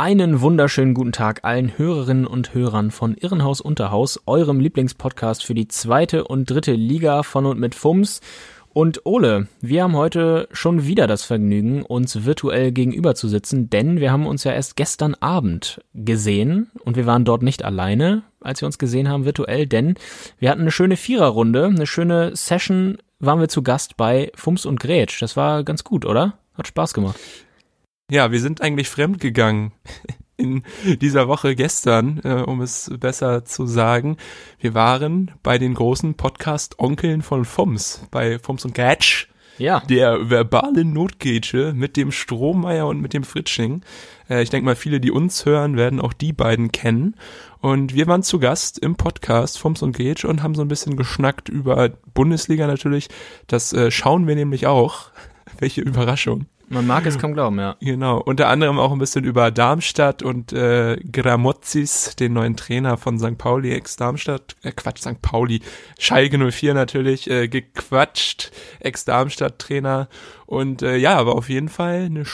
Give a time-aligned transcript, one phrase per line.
[0.00, 5.66] Einen wunderschönen guten Tag allen Hörerinnen und Hörern von Irrenhaus Unterhaus, eurem Lieblingspodcast für die
[5.66, 8.20] zweite und dritte Liga von und mit FUMS.
[8.72, 13.98] Und Ole, wir haben heute schon wieder das Vergnügen, uns virtuell gegenüber zu sitzen, denn
[13.98, 18.62] wir haben uns ja erst gestern Abend gesehen und wir waren dort nicht alleine, als
[18.62, 19.96] wir uns gesehen haben virtuell, denn
[20.38, 24.78] wir hatten eine schöne Viererrunde, eine schöne Session, waren wir zu Gast bei Fums und
[24.78, 25.20] Grätsch.
[25.20, 26.34] Das war ganz gut, oder?
[26.54, 27.18] Hat Spaß gemacht.
[28.10, 29.72] Ja, wir sind eigentlich fremd gegangen
[30.38, 30.62] in
[31.02, 34.16] dieser Woche gestern, äh, um es besser zu sagen.
[34.58, 39.26] Wir waren bei den großen Podcast-Onkeln von FUMS, bei FUMS und Gatsch.
[39.58, 39.80] Ja.
[39.80, 43.82] Der verbale Notgrätsche mit dem Strohmeier und mit dem Fritsching.
[44.30, 47.14] Äh, ich denke mal, viele, die uns hören, werden auch die beiden kennen.
[47.60, 50.96] Und wir waren zu Gast im Podcast Fums und Gage und haben so ein bisschen
[50.96, 53.08] geschnackt über Bundesliga natürlich.
[53.48, 55.10] Das äh, schauen wir nämlich auch.
[55.58, 56.46] Welche Überraschung.
[56.70, 57.76] Man mag es kaum glauben, ja.
[57.80, 58.18] Genau.
[58.20, 63.38] Unter anderem auch ein bisschen über Darmstadt und äh, Gramozis, den neuen Trainer von St.
[63.38, 65.22] Pauli, ex-Darmstadt, äh, Quatsch, St.
[65.22, 65.60] Pauli,
[65.98, 70.08] Schalke 04 natürlich, äh, gequatscht, Ex-Darmstadt-Trainer.
[70.46, 72.24] Und äh, ja, aber auf jeden Fall eine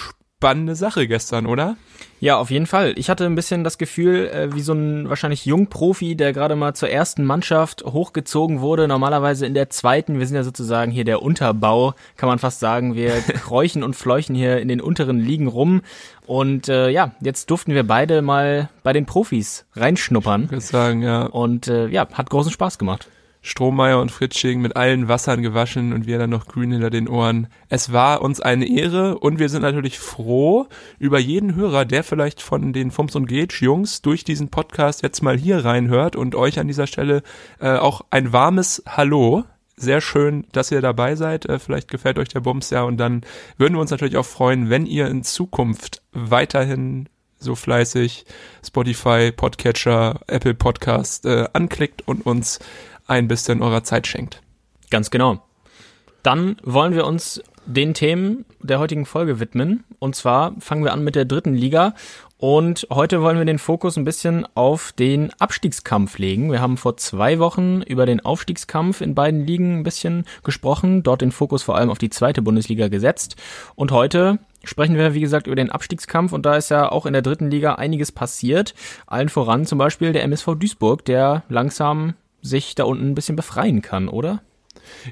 [0.74, 1.76] Sache gestern, oder?
[2.20, 2.94] Ja, auf jeden Fall.
[2.96, 6.74] Ich hatte ein bisschen das Gefühl, äh, wie so ein wahrscheinlich Jungprofi, der gerade mal
[6.74, 10.18] zur ersten Mannschaft hochgezogen wurde, normalerweise in der zweiten.
[10.18, 12.94] Wir sind ja sozusagen hier der Unterbau, kann man fast sagen.
[12.94, 15.82] Wir kräuchen und fleuchen hier in den unteren Ligen rum.
[16.26, 20.44] Und äh, ja, jetzt durften wir beide mal bei den Profis reinschnuppern.
[20.44, 21.24] Ich würde sagen, ja.
[21.24, 23.08] Und äh, ja, hat großen Spaß gemacht.
[23.44, 27.48] Strohmeier und Fritsching mit allen Wassern gewaschen und wir dann noch grün hinter den Ohren.
[27.68, 30.66] Es war uns eine Ehre und wir sind natürlich froh
[30.98, 35.22] über jeden Hörer, der vielleicht von den Fums und Gage Jungs durch diesen Podcast jetzt
[35.22, 37.22] mal hier reinhört und euch an dieser Stelle
[37.60, 39.44] äh, auch ein warmes Hallo.
[39.76, 41.44] Sehr schön, dass ihr dabei seid.
[41.44, 43.26] Äh, vielleicht gefällt euch der Bums ja und dann
[43.58, 48.24] würden wir uns natürlich auch freuen, wenn ihr in Zukunft weiterhin so fleißig
[48.66, 52.58] Spotify, Podcatcher, Apple Podcast äh, anklickt und uns
[53.06, 54.42] ein bisschen eurer Zeit schenkt.
[54.90, 55.42] Ganz genau.
[56.22, 59.84] Dann wollen wir uns den Themen der heutigen Folge widmen.
[59.98, 61.94] Und zwar fangen wir an mit der dritten Liga.
[62.36, 66.52] Und heute wollen wir den Fokus ein bisschen auf den Abstiegskampf legen.
[66.52, 71.22] Wir haben vor zwei Wochen über den Aufstiegskampf in beiden Ligen ein bisschen gesprochen, dort
[71.22, 73.36] den Fokus vor allem auf die zweite Bundesliga gesetzt.
[73.76, 77.12] Und heute sprechen wir, wie gesagt, über den Abstiegskampf und da ist ja auch in
[77.12, 78.74] der dritten Liga einiges passiert.
[79.06, 82.14] Allen voran zum Beispiel der MSV Duisburg, der langsam
[82.44, 84.42] sich da unten ein bisschen befreien kann, oder?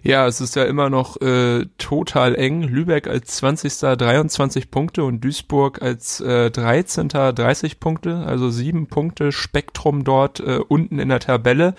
[0.02, 2.62] Ja, es ist ja immer noch äh, total eng.
[2.62, 3.72] Lübeck als 20.
[3.96, 7.08] 23 Punkte und Duisburg als äh, 13.
[7.08, 11.74] 30 Punkte, also sieben Punkte Spektrum dort äh, unten in der Tabelle.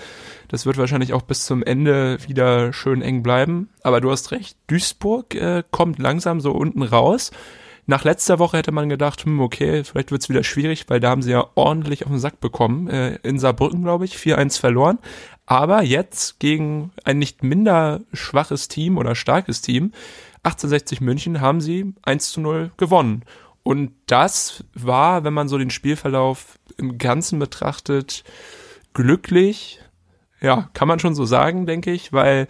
[0.48, 3.70] Das wird wahrscheinlich auch bis zum Ende wieder schön eng bleiben.
[3.84, 7.32] Aber du hast recht, Duisburg äh, kommt langsam so unten raus.
[7.86, 11.22] Nach letzter Woche hätte man gedacht, hm, okay, vielleicht wird's wieder schwierig, weil da haben
[11.22, 12.88] sie ja ordentlich auf den Sack bekommen.
[12.88, 15.00] Äh, in Saarbrücken, glaube ich, 4-1 verloren.
[15.46, 19.92] Aber jetzt gegen ein nicht minder schwaches Team oder starkes Team,
[20.44, 23.24] 1860 München, haben sie 1 zu 0 gewonnen.
[23.64, 28.24] Und das war, wenn man so den Spielverlauf im Ganzen betrachtet,
[28.94, 29.80] glücklich.
[30.42, 32.48] Ja, kann man schon so sagen, denke ich, weil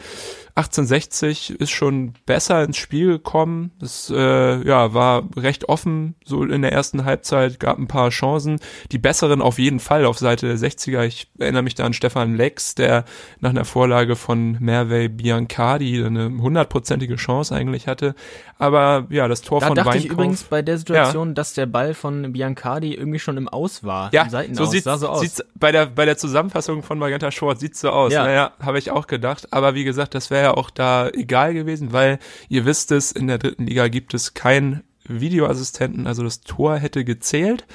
[0.55, 3.71] 1860 ist schon besser ins Spiel gekommen.
[3.81, 8.59] Es äh, ja, war recht offen, so in der ersten Halbzeit, gab ein paar Chancen.
[8.91, 11.05] Die besseren auf jeden Fall auf Seite der 60er.
[11.05, 13.05] Ich erinnere mich da an Stefan Lex, der
[13.39, 18.13] nach einer Vorlage von Mervey Biancardi eine hundertprozentige Chance eigentlich hatte.
[18.59, 21.33] Aber ja, das Tor da von dachte Weinkauf, ich übrigens bei der Situation, ja.
[21.33, 24.13] dass der Ball von Biancardi irgendwie schon im Aus war.
[24.13, 25.21] Ja, so sieht so aus.
[25.21, 28.13] Sieht's, bei der bei der Zusammenfassung von Magenta Short sieht's so aus.
[28.13, 28.23] Ja.
[28.23, 29.47] Naja, habe ich auch gedacht.
[29.51, 32.19] Aber wie gesagt, das wäre ja auch da egal gewesen, weil
[32.49, 37.03] ihr wisst es, in der dritten Liga gibt es keinen Videoassistenten, also das Tor hätte
[37.03, 37.65] gezählt.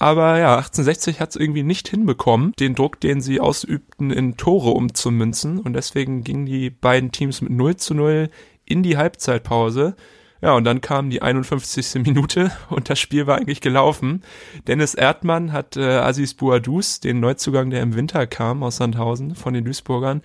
[0.00, 4.70] Aber ja, 1860 hat es irgendwie nicht hinbekommen, den Druck, den sie ausübten, in Tore
[4.70, 5.58] umzumünzen.
[5.58, 8.30] Und deswegen gingen die beiden Teams mit 0 zu 0
[8.64, 9.96] in die Halbzeitpause.
[10.40, 11.94] Ja, und dann kam die 51.
[12.04, 14.22] Minute und das Spiel war eigentlich gelaufen.
[14.68, 19.52] Dennis Erdmann hat äh, Aziz Bouadouz, den Neuzugang, der im Winter kam aus Sandhausen von
[19.52, 20.22] den Duisburgern,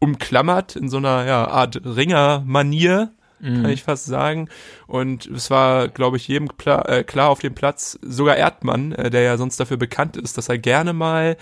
[0.00, 4.48] umklammert in so einer ja, Art Ringer-Manier, kann ich fast sagen.
[4.86, 9.10] Und es war, glaube ich, jedem klar, äh, klar auf dem Platz, sogar Erdmann, äh,
[9.10, 11.36] der ja sonst dafür bekannt ist, dass er gerne mal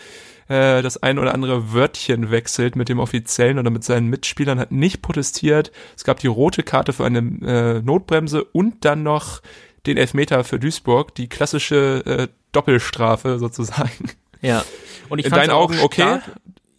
[0.49, 4.73] äh, das ein oder andere Wörtchen wechselt mit dem Offiziellen oder mit seinen Mitspielern, hat
[4.73, 5.73] nicht protestiert.
[5.97, 9.41] Es gab die rote Karte für eine äh, Notbremse und dann noch
[9.87, 14.11] den Elfmeter für Duisburg, die klassische äh, Doppelstrafe sozusagen.
[14.43, 14.65] Ja.
[15.09, 16.03] Und ich In deinen Augen okay?
[16.03, 16.23] stark.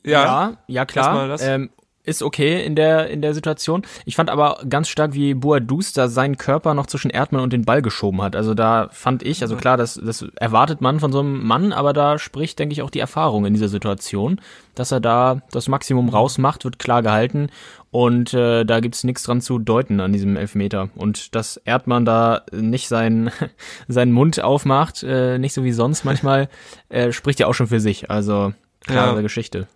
[0.03, 1.41] Ja, ja, Erstmal klar.
[1.41, 1.69] Ähm,
[2.07, 3.81] ist okay in der, in der Situation.
[4.05, 7.65] Ich fand aber ganz stark, wie Boadus da seinen Körper noch zwischen Erdmann und den
[7.65, 8.33] Ball geschoben hat.
[8.33, 11.91] Also da fand ich, also klar, das, das erwartet man von so einem Mann, aber
[11.91, 14.39] da spricht, denke ich, auch die Erfahrung in dieser Situation,
[14.73, 17.50] dass er da das Maximum rausmacht, wird klar gehalten
[17.91, 20.89] und äh, da gibt's nichts dran zu deuten an diesem Elfmeter.
[20.95, 23.31] Und dass Erdmann da nicht seinen,
[23.89, 26.47] seinen Mund aufmacht, äh, nicht so wie sonst manchmal,
[26.89, 28.09] äh, spricht ja auch schon für sich.
[28.09, 29.21] Also klare Ja.
[29.21, 29.67] Geschichte.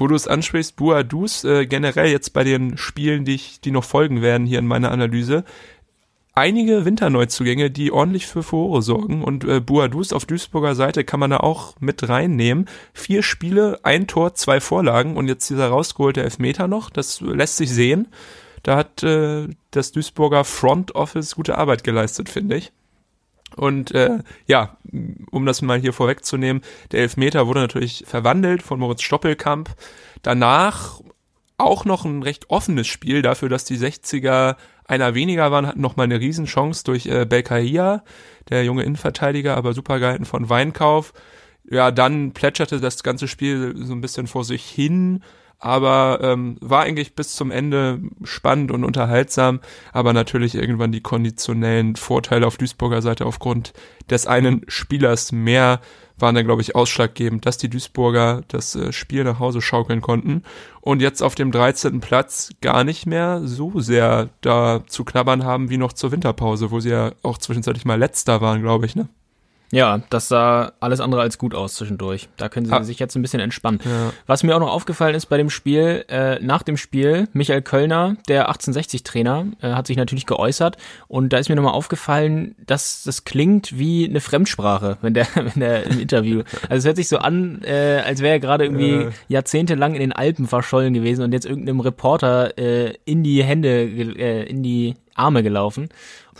[0.00, 3.84] Wo du es ansprichst, Buadus, äh, generell jetzt bei den Spielen, die, ich, die noch
[3.84, 5.44] folgen werden hier in meiner Analyse,
[6.32, 11.28] einige Winterneuzugänge, die ordentlich für Furore sorgen und äh, Buadus auf Duisburger Seite kann man
[11.28, 12.64] da auch mit reinnehmen.
[12.94, 17.70] Vier Spiele, ein Tor, zwei Vorlagen und jetzt dieser rausgeholte Elfmeter noch, das lässt sich
[17.70, 18.08] sehen.
[18.62, 22.72] Da hat äh, das Duisburger Front Office gute Arbeit geleistet, finde ich.
[23.56, 24.76] Und äh, ja,
[25.30, 26.62] um das mal hier vorwegzunehmen,
[26.92, 29.70] der Elfmeter wurde natürlich verwandelt von Moritz Stoppelkamp.
[30.22, 31.00] Danach
[31.58, 35.96] auch noch ein recht offenes Spiel dafür, dass die 60er einer weniger waren, hatten noch
[35.96, 38.02] mal eine Riesenchance durch äh, Belkaia,
[38.48, 41.12] der junge Innenverteidiger, aber super gehalten von Weinkauf.
[41.70, 45.22] Ja, dann plätscherte das ganze Spiel so ein bisschen vor sich hin,
[45.60, 49.60] aber ähm, war eigentlich bis zum Ende spannend und unterhaltsam,
[49.92, 53.74] aber natürlich irgendwann die konditionellen Vorteile auf Duisburger Seite aufgrund
[54.10, 55.80] des einen Spielers mehr
[56.18, 60.42] waren dann, glaube ich, ausschlaggebend, dass die Duisburger das äh, Spiel nach Hause schaukeln konnten
[60.80, 62.00] und jetzt auf dem 13.
[62.00, 66.80] Platz gar nicht mehr so sehr da zu knabbern haben wie noch zur Winterpause, wo
[66.80, 69.08] sie ja auch zwischenzeitlich mal letzter waren, glaube ich, ne?
[69.72, 72.28] Ja, das sah alles andere als gut aus zwischendurch.
[72.36, 72.82] Da können sie Ah.
[72.82, 73.78] sich jetzt ein bisschen entspannen.
[73.84, 74.12] Ja.
[74.26, 78.16] Was mir auch noch aufgefallen ist bei dem Spiel, äh, nach dem Spiel, Michael Kölner,
[78.28, 80.76] der 1860-Trainer, äh, hat sich natürlich geäußert
[81.06, 85.60] und da ist mir nochmal aufgefallen, dass das klingt wie eine Fremdsprache, wenn der, wenn
[85.60, 86.42] der im Interview.
[86.68, 89.10] Also es hört sich so an, äh, als wäre er gerade irgendwie Äh.
[89.28, 94.42] jahrzehntelang in den Alpen verschollen gewesen und jetzt irgendeinem Reporter äh, in die Hände, äh,
[94.48, 95.90] in die Arme gelaufen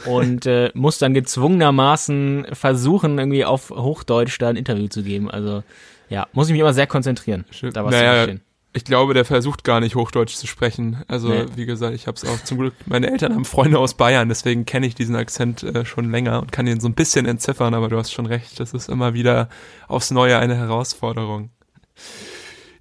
[0.06, 5.30] und äh, muss dann gezwungenermaßen versuchen, irgendwie auf Hochdeutsch da ein Interview zu geben.
[5.30, 5.62] Also
[6.08, 8.40] ja, muss ich mich immer sehr konzentrieren, da was zu Naja, verstehen.
[8.72, 11.02] ich glaube, der versucht gar nicht Hochdeutsch zu sprechen.
[11.06, 11.46] Also Nee.
[11.54, 12.74] wie gesagt, ich habe es auch zum Glück.
[12.86, 16.50] Meine Eltern haben Freunde aus Bayern, deswegen kenne ich diesen Akzent äh, schon länger und
[16.52, 17.74] kann ihn so ein bisschen entziffern.
[17.74, 19.48] Aber du hast schon recht, das ist immer wieder
[19.86, 21.50] aufs Neue eine Herausforderung.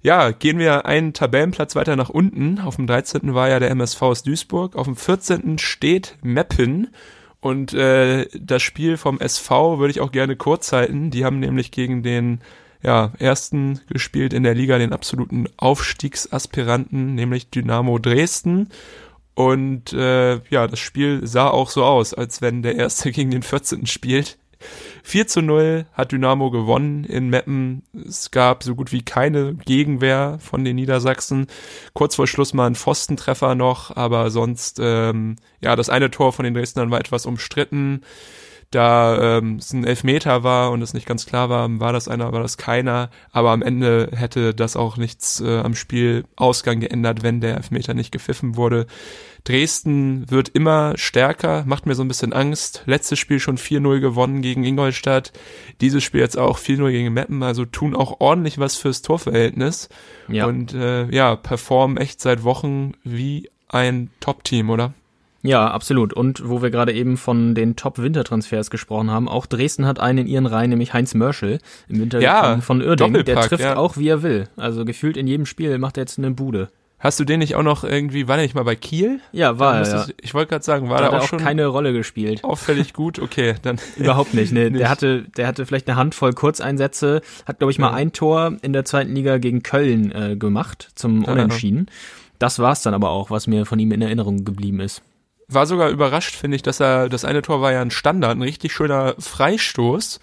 [0.02, 2.58] Ja, gehen wir einen Tabellenplatz weiter nach unten.
[2.58, 3.34] Auf dem 13.
[3.34, 4.74] war ja der MSV aus Duisburg.
[4.74, 5.58] Auf dem 14.
[5.58, 6.88] steht Meppen.
[7.40, 11.10] Und äh, das Spiel vom SV würde ich auch gerne kurz halten.
[11.10, 12.40] Die haben nämlich gegen den
[12.82, 18.70] ja, ersten gespielt in der Liga, den absoluten Aufstiegsaspiranten, nämlich Dynamo Dresden.
[19.34, 23.42] Und äh, ja, das Spiel sah auch so aus, als wenn der erste gegen den
[23.42, 23.86] 14.
[23.86, 24.38] spielt.
[25.02, 27.82] 4 zu 0 hat Dynamo gewonnen in Meppen.
[28.06, 31.46] Es gab so gut wie keine Gegenwehr von den Niedersachsen.
[31.94, 36.44] Kurz vor Schluss mal ein Pfostentreffer noch, aber sonst, ähm, ja, das eine Tor von
[36.44, 38.02] den Dresdnern war etwas umstritten.
[38.70, 42.32] Da ähm, es ein Elfmeter war und es nicht ganz klar war, war das einer,
[42.32, 43.10] war das keiner.
[43.32, 48.12] Aber am Ende hätte das auch nichts äh, am Spielausgang geändert, wenn der Elfmeter nicht
[48.12, 48.86] gepfiffen wurde.
[49.44, 52.82] Dresden wird immer stärker, macht mir so ein bisschen Angst.
[52.86, 55.32] Letztes Spiel schon 4-0 gewonnen gegen Ingolstadt.
[55.80, 59.88] Dieses Spiel jetzt auch 4-0 gegen Meppen, also tun auch ordentlich was fürs Torverhältnis.
[60.28, 60.46] Ja.
[60.46, 64.94] Und äh, ja, performen echt seit Wochen wie ein Top-Team, oder?
[65.42, 66.12] Ja, absolut.
[66.12, 70.26] Und wo wir gerade eben von den Top-Wintertransfers gesprochen haben, auch Dresden hat einen in
[70.26, 73.24] ihren Reihen, nämlich Heinz Mörschel im Winter Ja, von Uerdingen.
[73.24, 73.76] Der trifft ja.
[73.76, 74.48] auch, wie er will.
[74.56, 76.68] Also gefühlt in jedem Spiel macht er jetzt eine Bude.
[77.02, 79.20] Hast du den nicht auch noch irgendwie, war der nicht mal bei Kiel?
[79.32, 79.88] Ja, war er.
[79.88, 80.06] Ja.
[80.20, 82.44] Ich wollte gerade sagen, war Da der hat er auch auch schon keine Rolle gespielt.
[82.44, 83.18] auffällig gut?
[83.18, 84.52] Okay, dann Überhaupt nicht.
[84.52, 84.80] Ne, Nicht.
[84.80, 87.94] Der hatte, der hatte vielleicht eine Handvoll Kurzeinsätze, hat glaube ich mal Ja.
[87.94, 91.32] ein Tor in der zweiten Liga gegen Köln äh, gemacht zum Ja.
[91.32, 91.86] Unentschieden.
[92.38, 95.02] Das war's dann aber auch, was mir von ihm in Erinnerung geblieben ist.
[95.48, 98.42] war sogar überrascht, finde ich, dass er, das eine Tor war ja ein Standard, ein
[98.42, 100.20] richtig schöner Freistoß.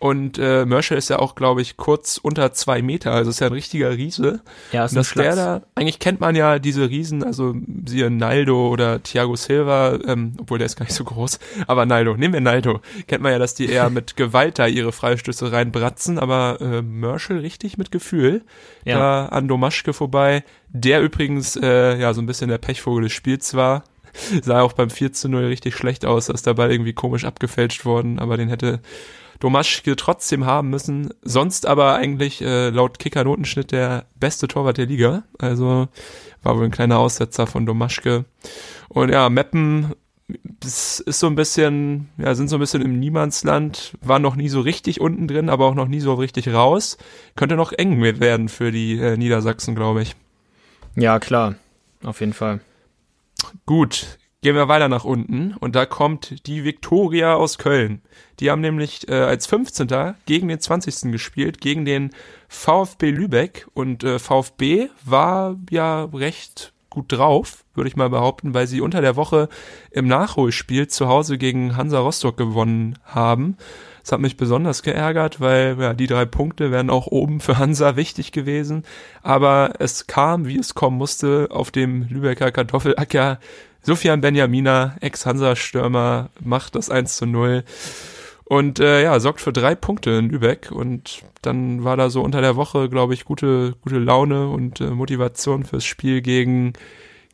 [0.00, 3.48] Und äh, Mörschel ist ja auch, glaube ich, kurz unter zwei Meter, also ist ja
[3.48, 4.42] ein richtiger Riese.
[4.70, 8.68] Ja, ist ein dass der da, eigentlich kennt man ja diese Riesen, also siehe Naldo
[8.68, 12.40] oder Thiago Silva, ähm, obwohl der ist gar nicht so groß, aber Naldo, nehmen wir
[12.40, 16.80] Naldo, kennt man ja, dass die eher mit Gewalt da ihre Freistöße reinbratzen, aber äh,
[16.80, 18.44] Mörschel richtig mit Gefühl,
[18.84, 18.98] Ja.
[18.98, 23.54] da an Domaschke vorbei, der übrigens äh, ja so ein bisschen der Pechvogel des Spiels
[23.54, 23.82] war.
[24.42, 27.84] sah auch beim 4 zu 0 richtig schlecht aus, dass der Ball irgendwie komisch abgefälscht
[27.84, 28.80] worden, aber den hätte
[29.40, 31.10] Domaschke trotzdem haben müssen.
[31.22, 35.24] Sonst aber eigentlich äh, laut Kicker-Notenschnitt der beste Torwart der Liga.
[35.38, 35.88] Also
[36.42, 38.24] war wohl ein kleiner Aussetzer von Domaschke.
[38.88, 39.94] Und ja, Meppen
[40.60, 44.50] das ist so ein bisschen, ja, sind so ein bisschen im Niemandsland, war noch nie
[44.50, 46.98] so richtig unten drin, aber auch noch nie so richtig raus.
[47.34, 50.16] Könnte noch eng werden für die äh, Niedersachsen, glaube ich.
[50.96, 51.54] Ja, klar,
[52.04, 52.60] auf jeden Fall.
[53.64, 58.02] Gut, gehen wir weiter nach unten und da kommt die Viktoria aus Köln.
[58.38, 59.88] Die haben nämlich äh, als 15.
[60.26, 61.10] gegen den 20.
[61.12, 62.10] gespielt, gegen den
[62.48, 68.66] VfB Lübeck und äh, VfB war ja recht gut drauf, würde ich mal behaupten, weil
[68.66, 69.48] sie unter der Woche
[69.90, 73.56] im Nachholspiel zu Hause gegen Hansa Rostock gewonnen haben.
[74.08, 77.94] Das hat mich besonders geärgert, weil ja, die drei Punkte wären auch oben für Hansa
[77.94, 78.84] wichtig gewesen.
[79.22, 83.38] Aber es kam, wie es kommen musste, auf dem Lübecker Kartoffelacker.
[83.82, 87.64] Sofian Benjamina, Ex-Hansa-Stürmer, macht das 1 zu 0
[88.44, 92.40] und äh, ja, sorgt für drei Punkte in Lübeck und dann war da so unter
[92.40, 96.72] der Woche, glaube ich, gute, gute Laune und äh, Motivation fürs Spiel gegen,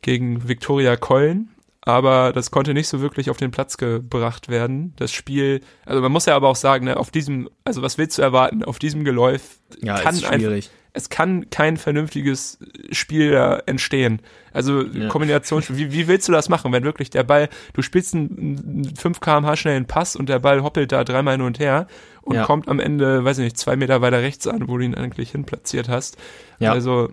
[0.01, 1.54] gegen Viktoria Köln.
[1.85, 4.93] Aber das konnte nicht so wirklich auf den Platz gebracht werden.
[4.95, 8.17] Das Spiel, also man muss ja aber auch sagen, ne, auf diesem, also was willst
[8.17, 8.63] du erwarten?
[8.63, 10.65] Auf diesem Geläuf ja, kann schwierig.
[10.65, 12.57] Einfach, es kann kein vernünftiges
[12.91, 14.21] Spiel da entstehen.
[14.53, 15.09] Also ja.
[15.09, 19.19] Kombination, wie, wie willst du das machen, wenn wirklich der Ball, du spielst einen 5
[19.19, 21.87] kmh schnellen Pass und der Ball hoppelt da dreimal hin und her
[22.21, 22.45] und ja.
[22.45, 25.31] kommt am Ende, weiß ich nicht, zwei Meter weiter rechts an, wo du ihn eigentlich
[25.31, 26.17] hinplatziert hast.
[26.59, 26.71] Ja.
[26.71, 27.09] Also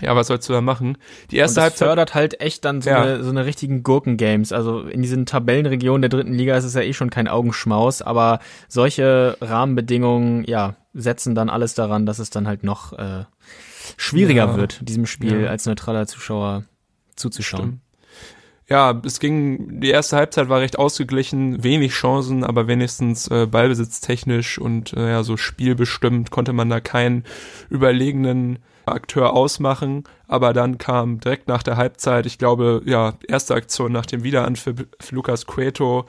[0.00, 0.98] ja, was sollst du da machen?
[1.30, 3.02] Die erste und das Halbzeit fördert halt echt dann so, ja.
[3.02, 4.52] eine, so eine richtigen Gurken-Games.
[4.52, 8.40] Also in diesen Tabellenregionen der dritten Liga ist es ja eh schon kein Augenschmaus, aber
[8.68, 13.24] solche Rahmenbedingungen, ja, setzen dann alles daran, dass es dann halt noch äh,
[13.96, 14.56] schwieriger ja.
[14.56, 15.48] wird, diesem Spiel ja.
[15.50, 16.64] als neutraler Zuschauer
[17.16, 17.62] zuzuschauen.
[17.62, 17.80] Stimmt.
[18.66, 24.58] Ja, es ging, die erste Halbzeit war recht ausgeglichen, wenig Chancen, aber wenigstens äh, ballbesitztechnisch
[24.58, 27.24] und äh, ja, so spielbestimmt konnte man da keinen
[27.68, 33.92] überlegenen Akteur ausmachen, aber dann kam direkt nach der Halbzeit, ich glaube, ja, erste Aktion
[33.92, 36.06] nach dem Wiederanpfiff Lukas Cueto,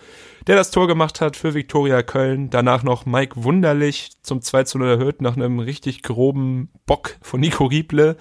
[0.47, 2.49] der das Tor gemacht hat für Viktoria Köln.
[2.49, 7.39] Danach noch Mike Wunderlich zum 2 zu 0 erhöht nach einem richtig groben Bock von
[7.39, 8.17] Nico Rieble.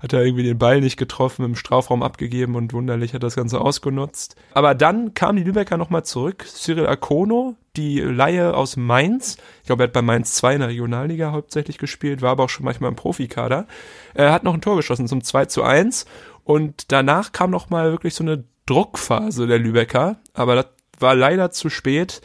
[0.00, 3.60] Hat er irgendwie den Ball nicht getroffen, im Strafraum abgegeben und Wunderlich hat das Ganze
[3.60, 4.36] ausgenutzt.
[4.54, 6.44] Aber dann kam die Lübecker nochmal zurück.
[6.46, 9.38] Cyril Akono, die Laie aus Mainz.
[9.60, 12.50] Ich glaube, er hat bei Mainz 2 in der Regionalliga hauptsächlich gespielt, war aber auch
[12.50, 13.66] schon manchmal im Profikader.
[14.14, 16.04] Er hat noch ein Tor geschossen zum 2 zu 1.
[16.44, 20.16] Und danach kam noch mal wirklich so eine Druckphase der Lübecker.
[20.34, 20.66] Aber das
[20.98, 22.20] war leider zu spät.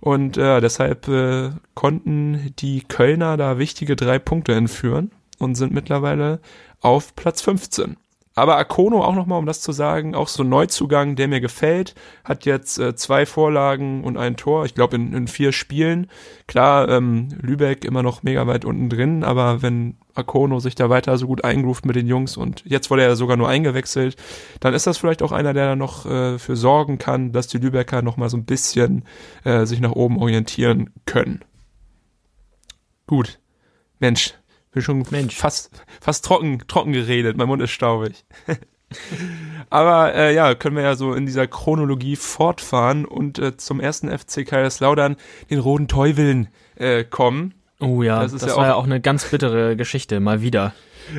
[0.00, 6.40] Und äh, deshalb äh, konnten die Kölner da wichtige drei Punkte entführen und sind mittlerweile
[6.80, 7.96] auf Platz 15.
[8.34, 11.94] Aber Akono auch nochmal, um das zu sagen, auch so ein Neuzugang, der mir gefällt,
[12.24, 16.08] hat jetzt äh, zwei Vorlagen und ein Tor, ich glaube in, in vier Spielen.
[16.46, 21.18] Klar, ähm, Lübeck immer noch mega weit unten drin, aber wenn Akono sich da weiter
[21.18, 24.16] so gut eingruft mit den Jungs und jetzt wurde er sogar nur eingewechselt,
[24.60, 27.58] dann ist das vielleicht auch einer, der da noch äh, für sorgen kann, dass die
[27.58, 29.04] Lübecker nochmal so ein bisschen
[29.44, 31.44] äh, sich nach oben orientieren können.
[33.06, 33.40] Gut.
[33.98, 34.34] Mensch,
[34.72, 35.36] bin schon Mensch.
[35.36, 37.36] fast, fast trocken, trocken geredet.
[37.36, 38.24] Mein Mund ist staubig.
[39.70, 44.10] Aber äh, ja, können wir ja so in dieser Chronologie fortfahren und äh, zum ersten
[44.10, 45.16] FC Kaiserslautern,
[45.50, 47.54] den Roten Teufeln, äh, kommen.
[47.80, 50.42] Oh ja, das, ist das ja war auch ja auch eine ganz bittere Geschichte, mal
[50.42, 50.74] wieder.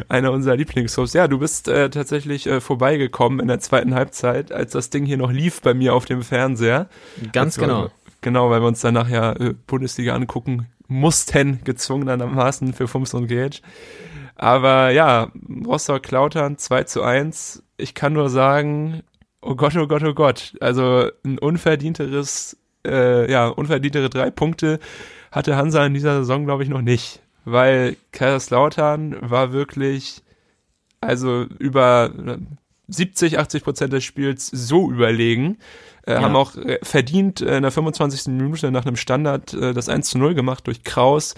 [0.07, 1.13] Einer unserer Lieblingshosts.
[1.13, 5.17] Ja, du bist äh, tatsächlich äh, vorbeigekommen in der zweiten Halbzeit, als das Ding hier
[5.17, 6.88] noch lief bei mir auf dem Fernseher.
[7.33, 7.91] Ganz also, genau.
[8.22, 13.62] Genau, weil wir uns danach ja äh, Bundesliga angucken mussten, gezwungenermaßen für Fums und Gage.
[14.36, 15.32] Aber ja,
[15.66, 17.63] Rostock-Klautern 2 zu 1.
[17.78, 19.04] Ich kann nur sagen,
[19.42, 20.56] oh Gott, oh Gott, oh Gott.
[20.60, 24.80] Also ein unverdienteres, äh, ja, unverdientere drei Punkte
[25.32, 27.22] hatte Hansa in dieser Saison, glaube ich, noch nicht.
[27.46, 30.24] Weil Kaiserslautern war wirklich,
[31.02, 32.12] also über
[32.94, 35.58] 70, 80 Prozent des Spiels so überlegen.
[36.06, 36.22] Äh, ja.
[36.22, 38.28] Haben auch äh, verdient äh, in der 25.
[38.28, 41.34] Minute nach einem Standard äh, das 1 zu 0 gemacht durch Kraus.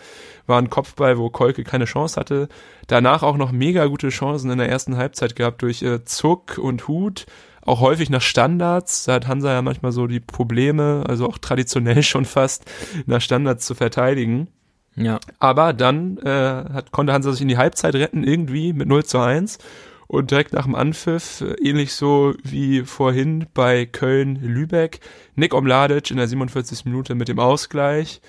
[0.47, 2.49] War ein Kopfball, wo Kolke keine Chance hatte.
[2.87, 6.87] Danach auch noch mega gute Chancen in der ersten Halbzeit gehabt durch äh, Zuck und
[6.87, 7.27] Hut.
[7.61, 9.05] Auch häufig nach Standards.
[9.05, 12.65] Da hat Hansa ja manchmal so die Probleme, also auch traditionell schon fast,
[13.05, 14.47] nach Standards zu verteidigen.
[14.95, 15.19] Ja.
[15.39, 19.57] Aber dann hat, konnte Hansa sich in die Halbzeit retten, irgendwie mit 0 zu 1.
[20.07, 24.99] Und direkt nach dem Anpfiff, ähnlich so wie vorhin bei Köln-Lübeck,
[25.35, 26.85] Nick Omladic in der 47.
[26.85, 28.21] Minute mit dem Ausgleich.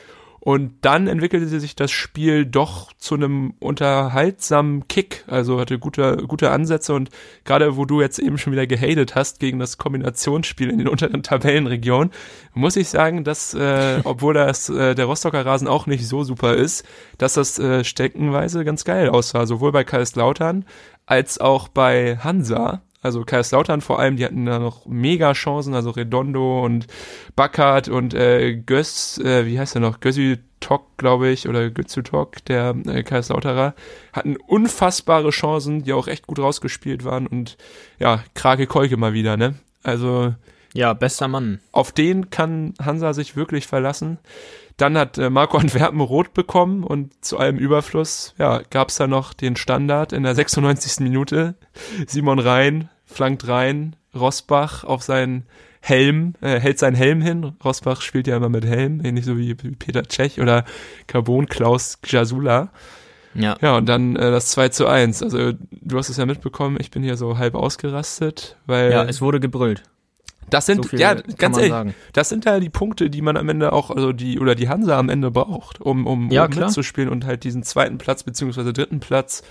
[0.47, 5.25] Und dann entwickelte sich das Spiel doch zu einem unterhaltsamen Kick.
[5.27, 7.11] Also hatte gute, gute Ansätze und
[7.45, 11.25] gerade wo du jetzt eben schon wieder gehatet hast gegen das Kombinationsspiel in den unteren
[11.25, 12.13] Tabellenregionen,
[12.55, 16.55] muss ich sagen, dass, äh, obwohl das äh, der Rostocker Rasen auch nicht so super
[16.55, 16.87] ist,
[17.19, 19.47] dass das äh, steckenweise ganz geil aussah.
[19.47, 20.65] Sowohl bei Kaiserslautern
[21.07, 22.83] als auch bei Hansa.
[23.03, 26.89] Also Kaiserslautern vor allem, die hatten da noch mega Chancen, also Redondo und
[27.37, 32.03] Backert und äh, Göss, äh, wie heißt der noch, Gössi Tok, glaube ich, oder Götzu
[32.03, 33.75] Tok, der äh, Kaiserslauterer,
[34.13, 37.57] hatten unfassbare Chancen, die auch echt gut rausgespielt waren und
[38.01, 39.55] ja, Krake Kolke mal wieder, ne?
[39.85, 40.35] Also
[40.77, 41.61] ja, bester Mann.
[41.73, 44.19] Auf den kann Hansa sich wirklich verlassen.
[44.77, 49.07] Dann hat äh, Marco Antwerpen rot bekommen und zu allem Überfluss, ja, gab es da
[49.07, 51.01] noch den Standard in der 96.
[51.01, 51.55] Minute.
[52.07, 55.47] Simon Rhein flankt rein, Rosbach auf seinen
[55.81, 57.53] Helm, äh, hält seinen Helm hin.
[57.65, 60.65] Rosbach spielt ja immer mit Helm, ähnlich so wie, Peter Tschech oder
[61.07, 62.71] Carbon Klaus Jasula.
[63.35, 63.57] Ja.
[63.61, 65.23] Ja, und dann äh, das 2 zu 1.
[65.23, 68.91] Also du hast es ja mitbekommen, ich bin hier so halb ausgerastet, weil.
[68.91, 69.85] Ja, es wurde gebrüllt.
[70.51, 71.95] Das sind, so ja, ganz ehrlich, sagen.
[72.13, 74.99] das sind ja die Punkte, die man am Ende auch, also die, oder die Hansa
[74.99, 79.01] am Ende braucht, um, um, ja, um mitzuspielen und halt diesen zweiten Platz beziehungsweise dritten
[79.01, 79.43] Platz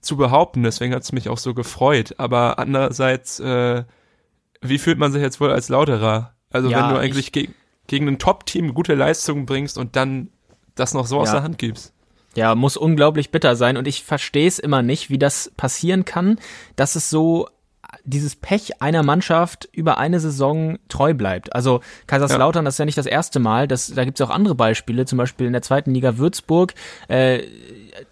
[0.00, 0.62] zu behaupten.
[0.62, 2.14] Deswegen hat es mich auch so gefreut.
[2.18, 3.84] Aber andererseits, äh,
[4.60, 6.34] wie fühlt man sich jetzt wohl als Lauterer?
[6.50, 7.48] Also ja, wenn du eigentlich ge
[7.88, 10.30] gegen ein Top-Team gute Leistungen bringst und dann
[10.74, 11.22] das noch so ja.
[11.22, 11.92] aus der Hand gibst.
[12.34, 16.40] Ja, muss unglaublich bitter sein und ich verstehe es immer nicht, wie das passieren kann,
[16.74, 17.48] dass es so
[18.06, 21.54] dieses Pech einer Mannschaft über eine Saison treu bleibt.
[21.54, 22.68] Also Kaiserslautern, ja.
[22.68, 25.18] das ist ja nicht das erste Mal, das, da gibt es auch andere Beispiele, zum
[25.18, 26.74] Beispiel in der zweiten Liga Würzburg,
[27.08, 27.40] äh,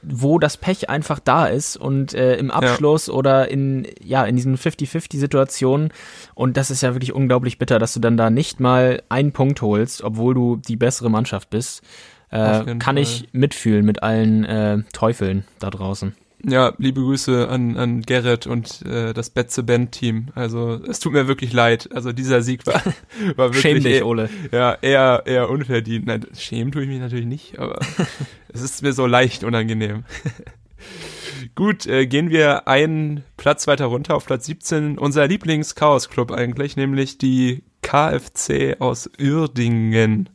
[0.02, 3.14] wo das Pech einfach da ist und äh, im Abschluss ja.
[3.14, 5.92] oder in, ja, in diesen 50-50-Situationen.
[6.34, 9.62] Und das ist ja wirklich unglaublich bitter, dass du dann da nicht mal einen Punkt
[9.62, 11.82] holst, obwohl du die bessere Mannschaft bist.
[12.30, 12.98] Äh, kann Fall.
[12.98, 16.16] ich mitfühlen mit allen äh, Teufeln da draußen.
[16.46, 20.28] Ja, liebe Grüße an, an Gerrit und äh, das Betze Band Team.
[20.34, 21.88] Also es tut mir wirklich leid.
[21.94, 22.82] Also dieser Sieg war,
[23.36, 24.28] war wirklich Schäm dich, Ole.
[24.52, 26.06] Ja, eher eher unverdient.
[26.06, 27.78] Nein, schämen tue ich mich natürlich nicht, aber
[28.52, 30.04] es ist mir so leicht unangenehm.
[31.54, 34.98] Gut, äh, gehen wir einen Platz weiter runter auf Platz 17.
[34.98, 40.28] Unser Lieblings-Chaos-Club eigentlich, nämlich die KFC aus Uerdingen.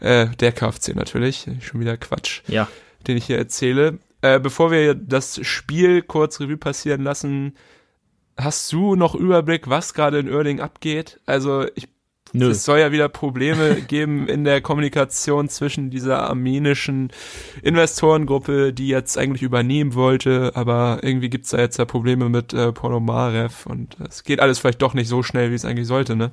[0.00, 2.42] Äh, der KFC natürlich, schon wieder Quatsch.
[2.46, 2.68] Ja.
[3.06, 3.98] Den ich hier erzähle.
[4.22, 7.54] Äh, bevor wir das Spiel kurz Revue passieren lassen,
[8.36, 11.20] hast du noch Überblick, was gerade in Oerding abgeht?
[11.26, 11.88] Also ich
[12.32, 12.50] Nö.
[12.50, 17.10] Es soll ja wieder Probleme geben in der Kommunikation zwischen dieser armenischen
[17.62, 22.72] Investorengruppe, die jetzt eigentlich übernehmen wollte, aber irgendwie gibt's da jetzt ja Probleme mit äh,
[22.72, 26.32] Ponomarev und es geht alles vielleicht doch nicht so schnell, wie es eigentlich sollte, ne?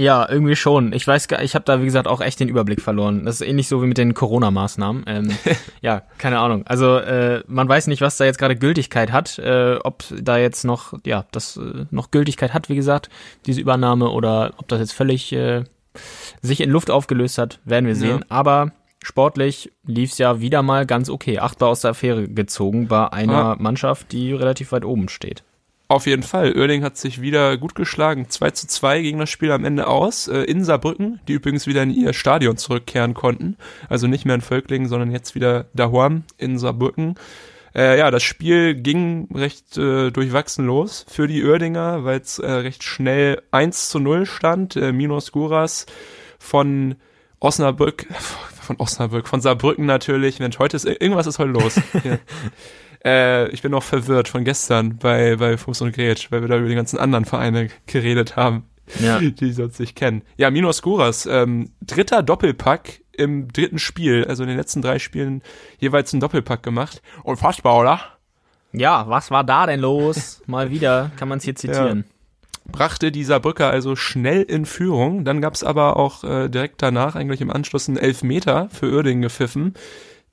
[0.00, 0.94] Ja, irgendwie schon.
[0.94, 3.26] Ich weiß gar, ich habe da wie gesagt auch echt den Überblick verloren.
[3.26, 5.04] Das ist ähnlich so wie mit den Corona-Maßnahmen.
[5.06, 5.30] Ähm,
[5.82, 6.66] ja, keine Ahnung.
[6.66, 10.64] Also äh, man weiß nicht, was da jetzt gerade Gültigkeit hat, äh, ob da jetzt
[10.64, 13.10] noch, ja, das äh, noch Gültigkeit hat, wie gesagt,
[13.44, 15.64] diese Übernahme oder ob das jetzt völlig äh,
[16.40, 18.20] sich in Luft aufgelöst hat, werden wir sehen.
[18.20, 18.26] Ja.
[18.30, 21.40] Aber sportlich lief's ja wieder mal ganz okay.
[21.40, 23.56] Achtbar aus der Affäre gezogen bei einer ja.
[23.58, 25.44] Mannschaft, die relativ weit oben steht.
[25.90, 26.56] Auf jeden Fall.
[26.56, 28.26] Oerding hat sich wieder gut geschlagen.
[28.28, 30.28] 2 zu 2 ging das Spiel am Ende aus.
[30.28, 33.56] Äh, in Saarbrücken, die übrigens wieder in ihr Stadion zurückkehren konnten.
[33.88, 37.16] Also nicht mehr in Völklingen, sondern jetzt wieder daheim in Saarbrücken.
[37.74, 42.48] Äh, ja, das Spiel ging recht äh, durchwachsen los für die Oerdinger, weil es äh,
[42.48, 44.76] recht schnell 1 zu 0 stand.
[44.76, 45.86] Äh, Minos Guras
[46.38, 46.94] von
[47.40, 48.06] Osnabrück,
[48.62, 50.38] von Osnabrück, von Saarbrücken natürlich.
[50.38, 51.80] Mensch, heute ist, irgendwas ist heute los.
[53.04, 56.58] Äh, ich bin noch verwirrt von gestern bei, bei Fuß und Gretsch, weil wir da
[56.58, 58.64] über die ganzen anderen Vereine geredet haben,
[58.98, 59.18] ja.
[59.20, 60.22] die sonst nicht kennen.
[60.36, 65.42] Ja, Minos Guras, ähm, dritter Doppelpack im dritten Spiel, also in den letzten drei Spielen
[65.78, 67.02] jeweils einen Doppelpack gemacht.
[67.22, 68.00] Unfassbar, oder?
[68.72, 70.42] Ja, was war da denn los?
[70.46, 72.04] Mal wieder, kann man es hier zitieren.
[72.06, 72.14] Ja
[72.70, 75.24] brachte dieser Brücker also schnell in Führung.
[75.24, 79.22] Dann gab es aber auch äh, direkt danach, eigentlich im Anschluss, einen Elfmeter für Uerdingen
[79.22, 79.74] gepfiffen.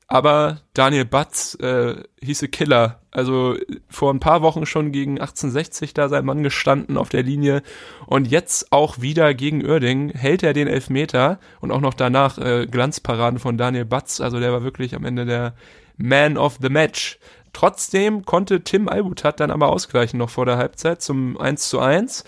[0.09, 3.01] Aber Daniel Batz äh, hieße Killer.
[3.11, 3.55] Also
[3.89, 7.61] vor ein paar Wochen schon gegen 1860 da sein Mann gestanden auf der Linie.
[8.05, 12.67] Und jetzt auch wieder gegen Oerding hält er den Elfmeter und auch noch danach äh,
[12.67, 14.21] Glanzparaden von Daniel Batz.
[14.21, 15.55] Also der war wirklich am Ende der
[15.97, 17.19] Man of the Match.
[17.51, 22.23] Trotzdem konnte Tim Albutat dann aber ausgleichen noch vor der Halbzeit zum 1 zu 1.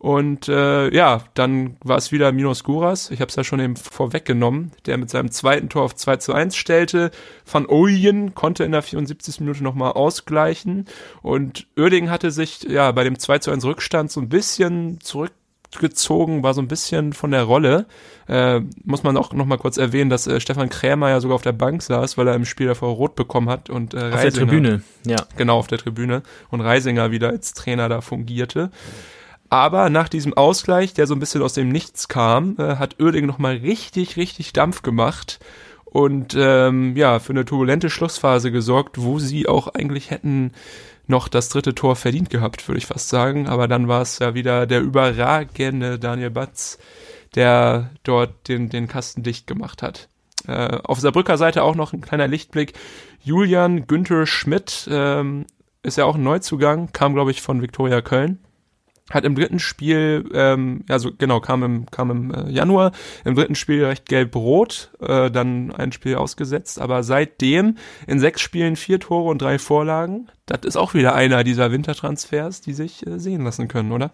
[0.00, 3.76] Und äh, ja, dann war es wieder Minos Guras, ich habe es ja schon eben
[3.76, 7.10] vorweggenommen, der mit seinem zweiten Tor auf 2 zu 1 stellte.
[7.44, 9.40] Van Ooyen konnte in der 74.
[9.40, 10.86] Minute nochmal ausgleichen.
[11.20, 15.32] Und Oerding hatte sich ja bei dem 2 zu 1 Rückstand so ein bisschen zurück
[15.78, 17.84] gezogen, war so ein bisschen von der Rolle.
[18.26, 21.42] Äh, muss man auch noch mal kurz erwähnen, dass äh, Stefan Krämer ja sogar auf
[21.42, 24.22] der Bank saß, weil er im Spiel davor rot bekommen hat und äh, Auf Reisinger,
[24.22, 25.16] der Tribüne, ja.
[25.36, 26.22] Genau, auf der Tribüne.
[26.48, 28.70] Und Reisinger wieder als Trainer da fungierte.
[29.50, 33.26] Aber nach diesem Ausgleich, der so ein bisschen aus dem Nichts kam, äh, hat Oerding
[33.26, 35.40] nochmal richtig, richtig Dampf gemacht
[35.84, 40.52] und ähm, ja, für eine turbulente Schlussphase gesorgt, wo sie auch eigentlich hätten
[41.08, 43.48] noch das dritte Tor verdient gehabt, würde ich fast sagen.
[43.48, 46.78] Aber dann war es ja wieder der überragende Daniel Batz,
[47.34, 50.08] der dort den, den Kasten dicht gemacht hat.
[50.46, 52.74] Äh, auf Saarbrücker Seite auch noch ein kleiner Lichtblick.
[53.24, 55.44] Julian Günther Schmidt ähm,
[55.82, 58.38] ist ja auch ein Neuzugang, kam, glaube ich, von Viktoria Köln.
[59.10, 62.92] Hat im dritten Spiel, ähm, also genau, kam im, kam im äh, Januar,
[63.24, 68.76] im dritten Spiel recht gelb-rot, äh, dann ein Spiel ausgesetzt, aber seitdem in sechs Spielen
[68.76, 70.28] vier Tore und drei Vorlagen.
[70.46, 74.12] Das ist auch wieder einer dieser Wintertransfers, die sich äh, sehen lassen können, oder?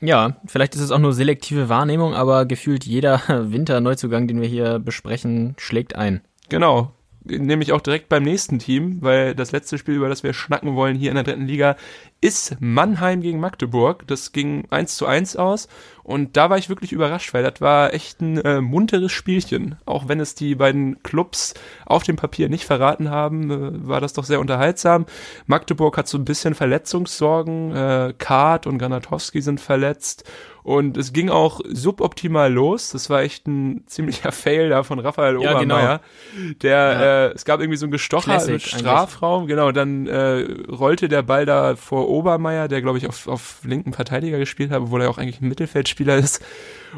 [0.00, 3.20] Ja, vielleicht ist es auch nur selektive Wahrnehmung, aber gefühlt jeder
[3.50, 6.22] Winterneuzugang, den wir hier besprechen, schlägt ein.
[6.48, 6.92] Genau.
[7.28, 10.96] Nämlich auch direkt beim nächsten Team, weil das letzte Spiel, über das wir schnacken wollen
[10.96, 11.76] hier in der dritten Liga,
[12.20, 14.06] ist Mannheim gegen Magdeburg.
[14.06, 15.68] Das ging 1 zu 1 aus
[16.02, 19.76] und da war ich wirklich überrascht, weil das war echt ein äh, munteres Spielchen.
[19.84, 24.14] Auch wenn es die beiden Clubs auf dem Papier nicht verraten haben, äh, war das
[24.14, 25.06] doch sehr unterhaltsam.
[25.46, 30.24] Magdeburg hat so ein bisschen Verletzungssorgen, äh, Kart und Granatowski sind verletzt
[30.68, 32.90] und es ging auch suboptimal los.
[32.90, 35.76] Das war echt ein ziemlicher Fail da von Raphael Ja, genau.
[35.76, 36.00] Obermeier.
[36.60, 37.02] Der, Ja.
[37.28, 41.22] äh, es gab irgendwie so ein Gestocher Classic im Strafraum, genau, dann äh, rollte der
[41.22, 45.08] Ball da vor Obermeier, der glaube ich auf, auf linken Verteidiger gespielt hat, obwohl er
[45.08, 46.44] auch eigentlich ein Mittelfeldspieler ist.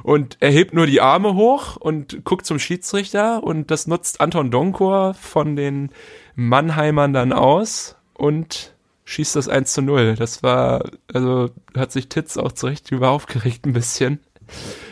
[0.02, 4.50] Und er hebt nur die Arme hoch und guckt zum Schiedsrichter und das nutzt Anton
[4.50, 5.90] Donkor von den
[6.35, 8.74] Mannheimern dann aus und
[9.10, 10.14] schießt das 1 zu 0.
[10.16, 14.20] Das war, also hat sich Titz auch zurecht über aufgeregt ein bisschen.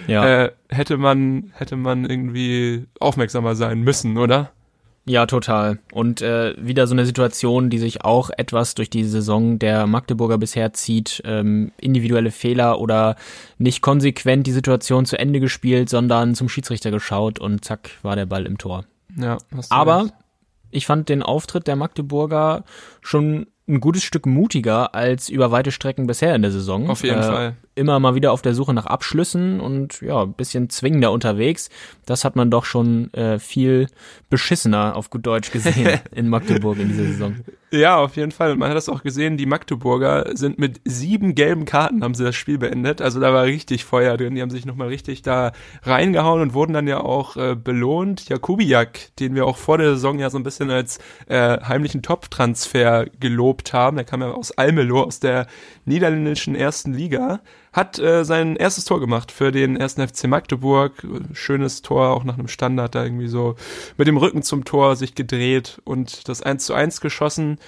[0.09, 0.45] Ja.
[0.45, 4.51] Äh, hätte man, hätte man irgendwie aufmerksamer sein müssen, oder?
[5.05, 5.79] Ja, total.
[5.93, 10.37] Und äh, wieder so eine Situation, die sich auch etwas durch die Saison der Magdeburger
[10.37, 11.23] bisher zieht.
[11.25, 13.17] Ähm, individuelle Fehler oder
[13.57, 18.27] nicht konsequent die Situation zu Ende gespielt, sondern zum Schiedsrichter geschaut und zack war der
[18.27, 18.85] Ball im Tor.
[19.17, 19.39] Ja.
[19.57, 20.15] hast du Aber recht.
[20.73, 22.65] ich fand den Auftritt der Magdeburger
[23.01, 26.89] schon ein gutes Stück mutiger als über weite Strecken bisher in der Saison.
[26.91, 27.57] Auf jeden Äh, Fall.
[27.75, 31.69] Immer mal wieder auf der Suche nach Abschlüssen und ja, ein bisschen zwingender unterwegs.
[32.09, 33.89] Das hat man doch schon äh, viel
[34.31, 37.37] beschissener auf gut Deutsch gesehen in Magdeburg in dieser Saison.
[37.71, 38.53] Ja, auf jeden Fall.
[38.53, 42.25] Und man hat das auch gesehen, die Magdeburger sind mit sieben gelben Karten, haben sie
[42.25, 43.03] das Spiel beendet.
[43.03, 44.35] Also da war richtig Feuer drin.
[44.35, 48.31] Die haben sich nochmal richtig da reingehauen und wurden dann ja auch äh, belohnt.
[48.31, 53.05] Jakubiak, den wir auch vor der Saison ja so ein bisschen als äh, heimlichen Top-Transfer
[53.21, 53.97] gelobt haben.
[53.97, 55.47] Der kam ja aus Almelo, aus der
[55.85, 57.41] niederländischen ersten Liga.
[57.79, 60.95] Hat äh, sein erstes Tor gemacht für den ersten FC Magdeburg.
[61.33, 63.55] Schönes Tor, auch nach einem Standard, da irgendwie so
[63.97, 67.59] mit dem Rücken zum Tor sich gedreht und das 1 zu 1 geschossen.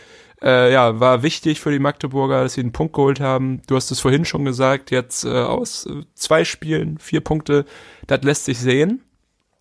[0.42, 3.62] Äh, ja, war wichtig für die Magdeburger, dass sie einen Punkt geholt haben.
[3.68, 7.64] Du hast es vorhin schon gesagt, jetzt äh, aus äh, zwei Spielen, vier Punkte,
[8.09, 9.05] das lässt sich sehen.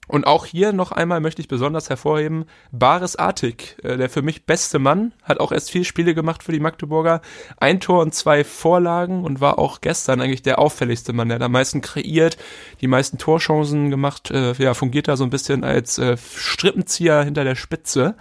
[0.09, 4.47] Und auch hier noch einmal möchte ich besonders hervorheben, Baris Artig, äh, der für mich
[4.47, 7.21] beste Mann, hat auch erst vier Spiele gemacht für die Magdeburger,
[7.57, 11.43] ein Tor und zwei Vorlagen und war auch gestern eigentlich der auffälligste Mann, der hat
[11.43, 12.37] am meisten kreiert,
[12.81, 17.43] die meisten Torchancen gemacht, äh, ja, fungiert da so ein bisschen als äh, Strippenzieher hinter
[17.43, 18.15] der Spitze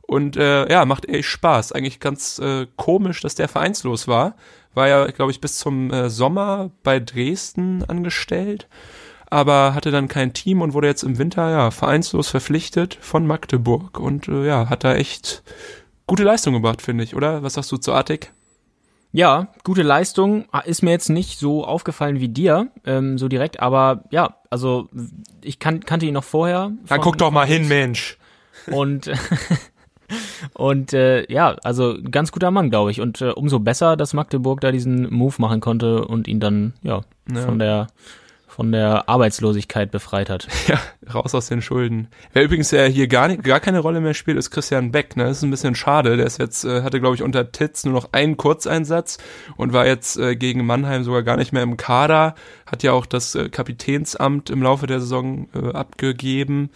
[0.00, 1.72] und äh, ja, macht echt Spaß.
[1.72, 4.36] Eigentlich ganz äh, komisch, dass der vereinslos war.
[4.72, 8.66] War ja, glaube ich, bis zum äh, Sommer bei Dresden angestellt
[9.34, 13.98] aber hatte dann kein Team und wurde jetzt im Winter ja vereinslos verpflichtet von Magdeburg
[13.98, 15.42] und äh, ja, hat da echt
[16.06, 17.42] gute Leistung gebracht, finde ich, oder?
[17.42, 18.30] Was sagst du zu Artig?
[19.12, 20.46] Ja, gute Leistung.
[20.64, 24.88] Ist mir jetzt nicht so aufgefallen wie dir, ähm, so direkt, aber ja, also
[25.40, 26.72] ich kan kannte ihn noch vorher.
[26.88, 28.18] Dann guck doch mal hin, Mensch.
[28.70, 29.10] Und
[30.54, 33.00] und äh, ja, also ganz guter Mann, glaube ich.
[33.00, 37.02] Und äh, umso besser, dass Magdeburg da diesen Move machen konnte und ihn dann ja,
[37.32, 37.40] Ja.
[37.42, 37.86] von der
[38.54, 40.46] von der Arbeitslosigkeit befreit hat.
[40.66, 40.80] Ja,
[41.12, 42.08] raus aus den Schulden.
[42.32, 45.14] Wer übrigens ja hier gar, nicht, gar keine Rolle mehr spielt, ist Christian Beck.
[45.14, 45.24] Ne?
[45.24, 46.16] Das ist ein bisschen schade.
[46.16, 49.18] Der ist jetzt, äh, hatte, glaube ich, unter Titz nur noch einen Kurzeinsatz
[49.56, 52.34] und war jetzt äh, gegen Mannheim sogar gar nicht mehr im Kader.
[52.64, 56.70] Hat ja auch das äh, Kapitänsamt im Laufe der Saison äh, abgegeben.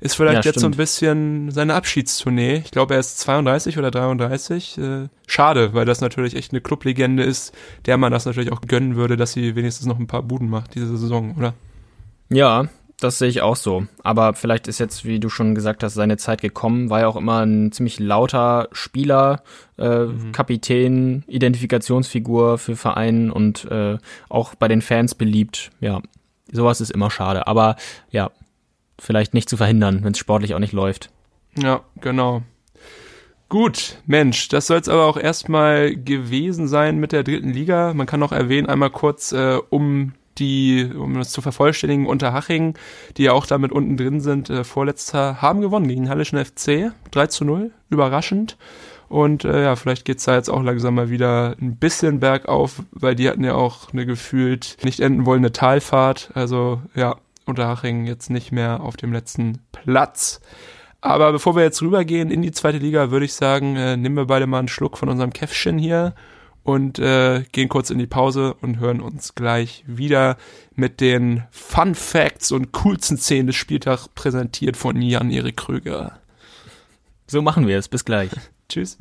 [0.00, 0.76] Ist vielleicht Ja, jetzt so ein stimmt.
[0.78, 2.62] bisschen seine Abschiedstournee.
[2.64, 4.78] Ich glaube, er ist 32 oder 33.
[4.78, 7.54] Äh, schade, weil das natürlich echt eine Clublegende ist,
[7.86, 10.74] der man das natürlich auch gönnen würde, dass sie wenigstens noch ein paar Buden macht
[10.74, 11.52] diese Saison, oder?
[12.30, 13.86] Ja, das sehe ich auch so.
[14.02, 16.90] Aber vielleicht ist jetzt, wie du schon gesagt hast, seine Zeit gekommen.
[16.90, 19.42] War ja auch immer ein ziemlich lauter Spieler,
[19.78, 20.32] äh, mhm.
[20.32, 25.70] Kapitän, Identifikationsfigur für Vereinen und äh, auch bei den Fans beliebt.
[25.80, 26.00] Ja,
[26.52, 27.46] sowas ist immer schade.
[27.46, 27.76] Aber
[28.10, 28.30] ja,
[29.00, 31.10] vielleicht nicht zu verhindern, wenn es sportlich auch nicht läuft.
[31.56, 32.42] Ja, genau.
[33.48, 37.92] Gut, Mensch, das soll es aber auch erstmal gewesen sein mit der dritten Liga.
[37.94, 42.74] Man kann noch erwähnen, einmal kurz, äh, um die, um das zu vervollständigen, Unterhaching,
[43.16, 46.92] die ja auch damit unten drin sind, äh, vorletzter, haben gewonnen gegen Hallischen FC.
[47.10, 48.56] 3 zu 0, überraschend.
[49.08, 53.16] Und äh, ja, vielleicht geht's da jetzt auch langsam mal wieder ein bisschen bergauf, weil
[53.16, 56.30] die hatten ja auch eine gefühlt nicht enden wollende Talfahrt.
[56.34, 60.40] Also ja, Unterhaching jetzt nicht mehr auf dem letzten Platz.
[61.00, 64.26] Aber bevor wir jetzt rübergehen in die zweite Liga, würde ich sagen, äh, nehmen wir
[64.26, 66.14] beide mal einen Schluck von unserem Käffchen hier
[66.62, 70.36] und äh, gehen kurz in die Pause und hören uns gleich wieder
[70.74, 76.20] mit den Fun Facts und coolsten Szenen des Spieltags präsentiert von Jan-Erik Kröger.
[77.26, 77.88] So machen wir es.
[77.88, 78.30] Bis gleich.
[78.68, 78.98] Tschüss.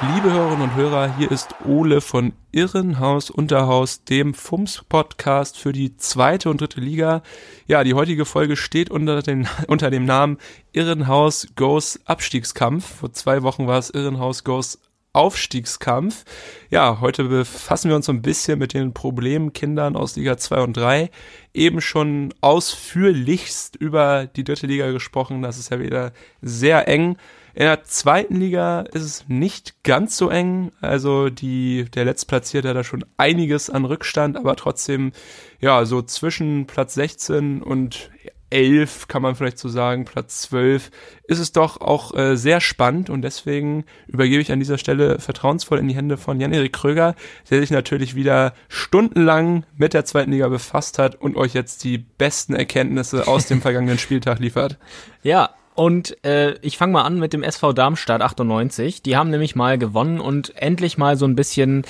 [0.00, 6.50] Liebe Hörerinnen und Hörer, hier ist Ole von Irrenhaus Unterhaus, dem FUMS-Podcast für die zweite
[6.50, 7.22] und dritte Liga.
[7.66, 10.38] Ja, die heutige Folge steht unter, den, unter dem Namen
[10.72, 13.00] Irrenhaus Goes Abstiegskampf.
[13.00, 14.78] Vor zwei Wochen war es Irrenhaus Goes
[15.12, 16.24] Aufstiegskampf.
[16.70, 20.60] Ja, heute befassen wir uns so ein bisschen mit den Problemen Kindern aus Liga 2
[20.60, 21.10] und 3.
[21.54, 25.42] Eben schon ausführlichst über die dritte Liga gesprochen.
[25.42, 27.16] Das ist ja wieder sehr eng.
[27.58, 30.70] In der zweiten Liga ist es nicht ganz so eng.
[30.80, 35.10] Also die, der Letztplatzierte hat da schon einiges an Rückstand, aber trotzdem,
[35.58, 38.10] ja, so zwischen Platz 16 und
[38.50, 40.92] 11 kann man vielleicht so sagen, Platz 12,
[41.24, 45.80] ist es doch auch äh, sehr spannend und deswegen übergebe ich an dieser Stelle vertrauensvoll
[45.80, 47.16] in die Hände von Jan-Erik Kröger,
[47.50, 51.98] der sich natürlich wieder stundenlang mit der zweiten Liga befasst hat und euch jetzt die
[51.98, 54.78] besten Erkenntnisse aus dem vergangenen Spieltag liefert.
[55.24, 59.00] Ja, und äh, ich fange mal an mit dem SV Darmstadt 98.
[59.00, 61.84] Die haben nämlich mal gewonnen und endlich mal so ein bisschen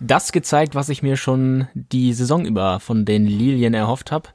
[0.00, 4.30] das gezeigt, was ich mir schon die Saison über von den Lilien erhofft habe.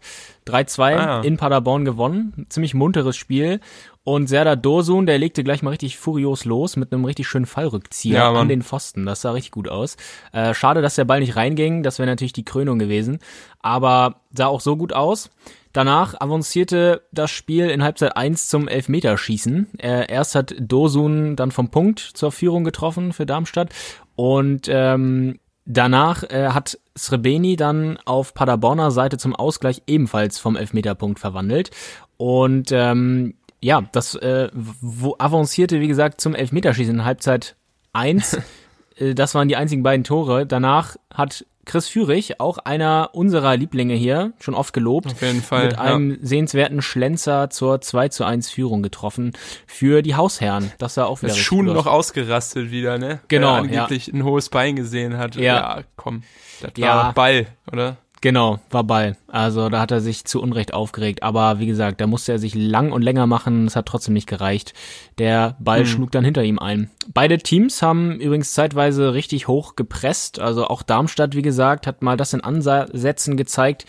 [0.47, 1.19] 3-2 ah.
[1.19, 2.45] in Paderborn gewonnen.
[2.47, 3.59] Ziemlich munteres Spiel.
[4.05, 8.19] Und Serdar Dosun, der legte gleich mal richtig furios los mit einem richtig schönen Fallrückzieher
[8.19, 9.05] ja, an den Pfosten.
[9.05, 9.95] Das sah richtig gut aus.
[10.33, 11.83] Äh, schade, dass der Ball nicht reinging.
[11.83, 13.19] Das wäre natürlich die Krönung gewesen.
[13.61, 15.29] Aber sah auch so gut aus.
[15.71, 19.79] Danach avancierte das Spiel in Halbzeit 1 zum Elfmeterschießen.
[19.79, 23.69] Äh, erst hat Dosun dann vom Punkt zur Führung getroffen für Darmstadt
[24.15, 31.19] und ähm, danach äh, hat Srebeni dann auf Paderborner Seite zum Ausgleich ebenfalls vom Elfmeterpunkt
[31.19, 31.71] verwandelt
[32.17, 33.33] und ähm,
[33.63, 37.55] ja, das äh, wo avancierte wie gesagt zum Elfmeterschießen in Halbzeit
[37.93, 38.37] 1.
[38.95, 40.45] Äh, das waren die einzigen beiden Tore.
[40.45, 45.07] Danach hat Chris Führig, auch einer unserer Lieblinge hier, schon oft gelobt.
[45.07, 45.65] Auf jeden Fall.
[45.65, 46.17] Mit einem ja.
[46.21, 49.33] sehenswerten Schlenzer zur 2 zu 1 Führung getroffen
[49.65, 50.71] für die Hausherren.
[50.77, 53.19] Das sah auch wieder Das Schuhen noch ausgerastet wieder, ne?
[53.29, 53.47] Genau.
[53.47, 54.13] Weil er angeblich ja.
[54.13, 55.35] ein hohes Bein gesehen hat.
[55.35, 56.21] Ja, ja komm.
[56.61, 57.11] Das war ja.
[57.13, 57.97] Ball, oder?
[58.23, 59.17] Genau, war Ball.
[59.27, 61.23] Also da hat er sich zu Unrecht aufgeregt.
[61.23, 63.67] Aber wie gesagt, da musste er sich lang und länger machen.
[63.67, 64.73] Es hat trotzdem nicht gereicht.
[65.17, 65.85] Der Ball hm.
[65.87, 66.89] schlug dann hinter ihm ein.
[67.13, 70.39] Beide Teams haben übrigens zeitweise richtig hoch gepresst.
[70.39, 73.83] Also auch Darmstadt, wie gesagt, hat mal das in Ansätzen gezeigt,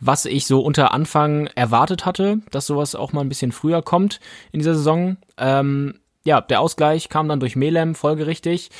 [0.00, 4.18] was ich so unter Anfang erwartet hatte, dass sowas auch mal ein bisschen früher kommt
[4.50, 5.16] in dieser Saison.
[5.38, 8.70] Ähm, ja, der Ausgleich kam dann durch Melem folgerichtig.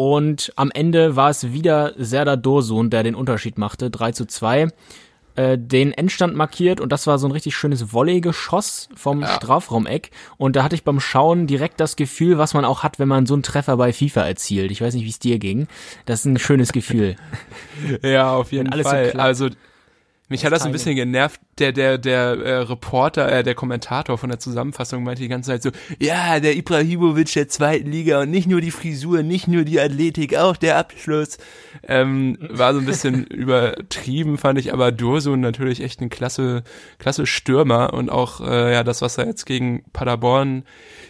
[0.00, 4.68] Und am Ende war es wieder Serdar Dursun, der den Unterschied machte, 3 zu 2
[5.34, 9.28] äh, den Endstand markiert und das war so ein richtig schönes Volley-Geschoss vom ja.
[9.28, 13.08] Strafraumeck und da hatte ich beim Schauen direkt das Gefühl, was man auch hat, wenn
[13.08, 14.70] man so einen Treffer bei FIFA erzielt.
[14.70, 15.68] Ich weiß nicht, wie es dir ging.
[16.06, 17.16] Das ist ein schönes Gefühl.
[18.02, 19.12] ja, auf jeden Fall.
[19.12, 19.48] So also
[20.30, 21.40] mich hat das ein bisschen genervt.
[21.58, 25.62] Der, der, der äh, Reporter, äh, der Kommentator von der Zusammenfassung meinte die ganze Zeit
[25.62, 29.80] so, ja, der Ibrahimovic der zweiten Liga und nicht nur die Frisur, nicht nur die
[29.80, 31.38] Athletik, auch der Abschluss.
[31.82, 36.62] Ähm, war so ein bisschen übertrieben, fand ich, aber Dursun natürlich echt ein klasse,
[36.98, 40.62] klasse Stürmer und auch, äh, ja, das, was er jetzt gegen Paderborn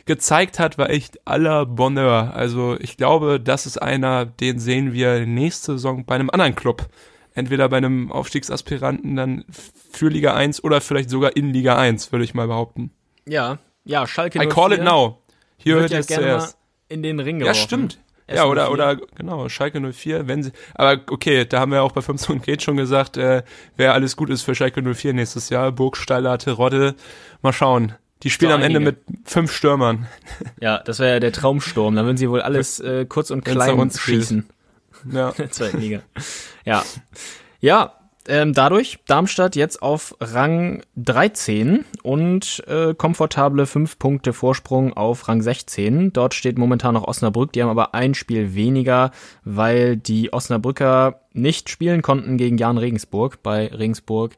[0.06, 2.32] gezeigt hat, war echt aller Bonheur.
[2.34, 6.88] Also ich glaube, das ist einer, den sehen wir nächste Saison bei einem anderen Club
[7.34, 9.44] entweder bei einem Aufstiegsaspiranten dann
[9.90, 12.90] für Liga 1 oder vielleicht sogar in Liga 1, würde ich mal behaupten.
[13.26, 15.18] Ja, ja, Schalke I call it now.
[15.56, 16.56] Hier hört ja es zuerst.
[16.88, 17.56] in den Ring geworfen.
[17.56, 17.98] Ja, stimmt.
[18.32, 22.00] Ja, oder, oder, genau, Schalke 04, wenn sie, aber okay, da haben wir auch bei
[22.00, 23.42] 15 geht schon gesagt, äh,
[23.76, 26.94] wer alles gut ist für Schalke 04 nächstes Jahr, Burgsteiler, Terodde,
[27.42, 27.94] mal schauen.
[28.22, 30.06] Die spielen am Ende mit fünf Stürmern.
[30.60, 33.90] Ja, das wäre ja der Traumsturm, da würden sie wohl alles äh, kurz und klein
[33.90, 34.46] schießen.
[35.10, 35.32] Ja.
[35.50, 36.00] Zweiten Liga.
[36.64, 36.84] Ja.
[37.60, 37.94] Ja,
[38.28, 45.40] ähm, dadurch Darmstadt jetzt auf Rang 13 und äh, komfortable 5 Punkte Vorsprung auf Rang
[45.42, 46.12] 16.
[46.12, 49.10] Dort steht momentan noch Osnabrück, die haben aber ein Spiel weniger,
[49.44, 53.42] weil die Osnabrücker nicht spielen konnten gegen Jan Regensburg.
[53.42, 54.36] Bei Regensburg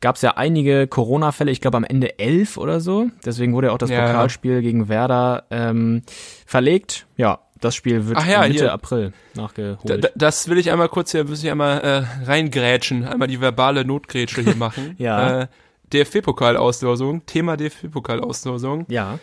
[0.00, 3.08] gab es ja einige Corona-Fälle, ich glaube am Ende elf oder so.
[3.26, 4.06] Deswegen wurde ja auch das Ja.
[4.06, 6.02] Pokalspiel gegen Werder ähm,
[6.46, 7.06] verlegt.
[7.16, 8.72] Ja, das Spiel wird ja, Mitte hier.
[8.72, 10.04] April nachgeholt.
[10.04, 13.84] Da, das will ich einmal kurz hier, muss ich einmal äh, reingrätschen, einmal die verbale
[13.84, 14.96] Notgrätsche hier machen.
[15.04, 15.42] Ja.
[15.42, 15.46] Äh,
[15.92, 18.86] DFB-Pokalauslosung, Thema DFB-Pokalauslosung.
[18.88, 19.18] ja.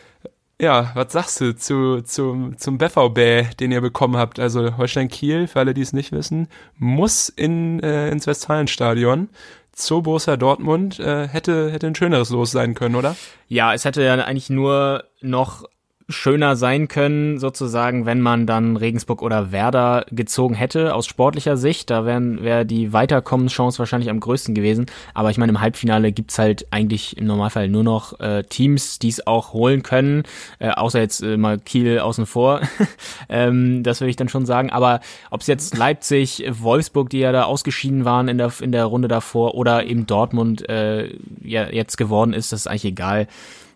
[0.61, 4.39] Ja, was sagst du zu, zum, zum BVB, den ihr bekommen habt?
[4.39, 9.29] Also Holstein Kiel, für alle, die es nicht wissen, muss in, äh, ins Westfalenstadion.
[9.71, 13.15] Zu Borussia Dortmund äh, hätte, hätte ein schöneres Los sein können, oder?
[13.47, 15.63] Ja, es hätte ja eigentlich nur noch
[16.11, 21.89] schöner sein können, sozusagen, wenn man dann Regensburg oder Werder gezogen hätte, aus sportlicher Sicht.
[21.89, 24.85] Da wäre die Weiterkommenschance wahrscheinlich am größten gewesen.
[25.13, 29.09] Aber ich meine, im Halbfinale gibt's halt eigentlich im Normalfall nur noch äh, Teams, die
[29.09, 30.23] es auch holen können,
[30.59, 32.61] äh, außer jetzt äh, mal Kiel außen vor.
[33.29, 34.69] ähm, das würde ich dann schon sagen.
[34.69, 38.85] Aber ob es jetzt Leipzig, Wolfsburg, die ja da ausgeschieden waren in der, in der
[38.85, 41.09] Runde davor, oder eben Dortmund äh,
[41.43, 43.27] ja, jetzt geworden ist, das ist eigentlich egal.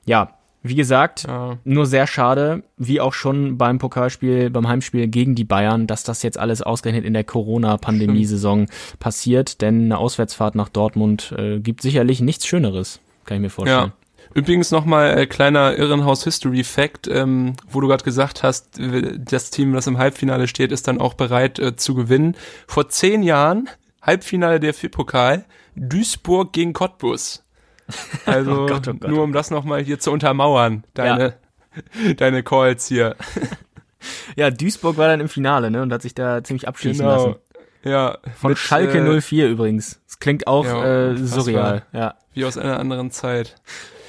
[0.06, 0.35] Ja,
[0.68, 1.58] wie gesagt, Ja.
[1.64, 6.24] nur sehr schade, wie auch schon beim Pokalspiel, beim Heimspiel gegen die Bayern, dass das
[6.24, 8.66] jetzt alles ausgerechnet in der Corona-Pandemie-Saison
[9.00, 13.92] passiert, denn eine Auswärtsfahrt nach Dortmund äh, gibt sicherlich nichts Schöneres, kann ich mir vorstellen.
[13.92, 13.94] Ja.
[14.34, 18.80] Übrigens nochmal äh, kleiner Irrenhaus-History-Fact, ähm, wo du gerade gesagt hast,
[19.18, 22.36] das Team, das im Halbfinale steht, ist dann auch bereit äh, zu gewinnen.
[22.68, 23.70] Vor zehn Jahren,
[24.02, 27.45] Halbfinale der pokal Duisburg gegen Cottbus.
[28.26, 31.36] Also Oh Gott, oh Gott, nur um das nochmal hier zu untermauern, deine,
[32.18, 33.16] deine Calls hier.
[34.36, 37.36] Ja, Duisburg war dann im Finale, ne, und hat sich da ziemlich abschießen lassen.
[37.84, 40.00] Ja, Von mit, Schalke äh, 04 übrigens.
[40.06, 41.84] Das klingt auch Ja, äh, surreal.
[41.92, 43.56] Ja, Wie aus einer anderen Zeit.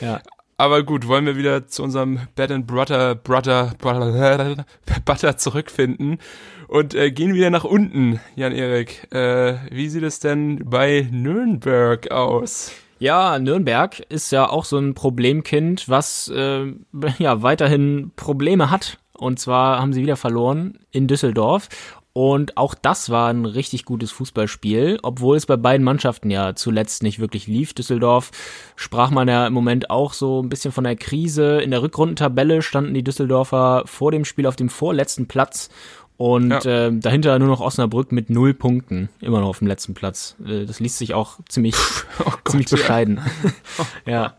[0.00, 0.20] ja.
[0.58, 4.64] Aber gut, wollen wir wieder zu unserem Bed and Butter, Butter, Butter,
[5.04, 6.18] Butter zurückfinden
[6.68, 9.12] und äh, gehen wieder nach unten, Jan-Erik.
[9.12, 12.72] Äh, wie sieht es denn bei Nürnberg aus?
[12.98, 16.72] Ja, Nürnberg ist ja auch so ein Problemkind, was äh,
[17.18, 18.98] ja weiterhin Probleme hat.
[19.12, 21.68] Und zwar haben sie wieder verloren in Düsseldorf.
[22.12, 27.02] Und auch das war ein richtig gutes Fußballspiel, obwohl es bei beiden Mannschaften ja zuletzt
[27.02, 27.74] nicht wirklich lief.
[27.74, 28.30] Düsseldorf
[28.74, 31.60] sprach man ja im Moment auch so ein bisschen von der Krise.
[31.60, 35.68] In der Rückrundentabelle standen die Düsseldorfer vor dem Spiel auf dem vorletzten Platz.
[36.18, 36.86] Und Ja.
[36.86, 40.34] äh, dahinter nur noch Osnabrück mit null Punkten, immer noch auf dem letzten Platz.
[40.46, 41.74] Äh, das liest sich auch ziemlich,
[42.46, 42.76] ziemlich ja.
[42.76, 43.20] bescheiden.
[44.06, 44.34] ja.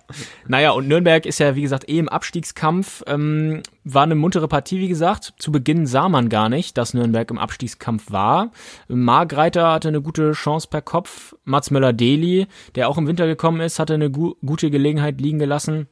[0.47, 3.03] Naja, und Nürnberg ist ja, wie gesagt, eh im Abstiegskampf.
[3.05, 5.33] Ähm, war eine muntere Partie, wie gesagt.
[5.37, 8.51] Zu Beginn sah man gar nicht, dass Nürnberg im Abstiegskampf war.
[8.87, 11.35] Margreiter hatte eine gute Chance per Kopf.
[11.45, 15.87] Mats Möller-Deli, der auch im Winter gekommen ist, hatte eine gu gute Gelegenheit liegen gelassen.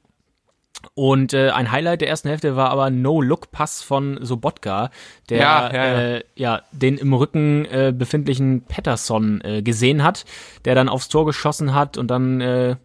[0.93, 4.91] Und äh, ein Highlight der ersten Hälfte war aber No-Look-Pass von Sobotka,
[5.29, 6.01] der Ja, ja, ja.
[6.17, 10.25] Äh, ja, den im Rücken äh, befindlichen Patterson äh, gesehen hat,
[10.65, 12.75] der dann aufs Tor geschossen hat und dann äh,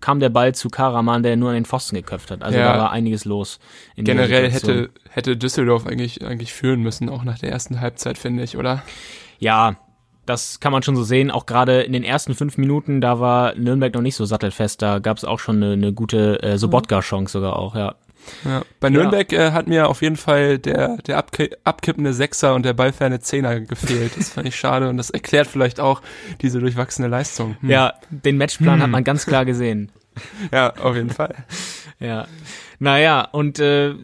[0.00, 2.42] kam der Ball zu Karaman, der nur an den Pfosten geköpft hat.
[2.42, 2.72] Also Ja.
[2.74, 3.58] da war einiges los.
[3.96, 8.56] Generell hätte, hätte Düsseldorf eigentlich, eigentlich führen müssen, auch nach der ersten Halbzeit, finde ich,
[8.56, 8.82] oder?
[9.38, 9.76] Ja,
[10.28, 11.30] das kann man schon so sehen.
[11.30, 14.82] Auch gerade in den ersten fünf Minuten, da war Nürnberg noch nicht so sattelfest.
[14.82, 17.94] Da gab es auch schon eine, eine gute äh, Sobotka-Chance sogar auch, ja.
[18.44, 18.62] Ja.
[18.80, 22.74] Bei Nürnberg äh, hat mir auf jeden Fall der, der abki abkippende Sechser und der
[22.74, 24.18] ballferne Zehner gefehlt.
[24.18, 26.02] Das fand ich schade und das erklärt vielleicht auch
[26.42, 27.56] diese durchwachsene Leistung.
[27.60, 27.70] Hm.
[27.70, 29.90] Ja, den Matchplan hat man ganz klar gesehen.
[30.52, 31.34] ja, auf jeden Fall.
[32.00, 32.26] Ja.
[32.78, 33.94] Naja, und äh,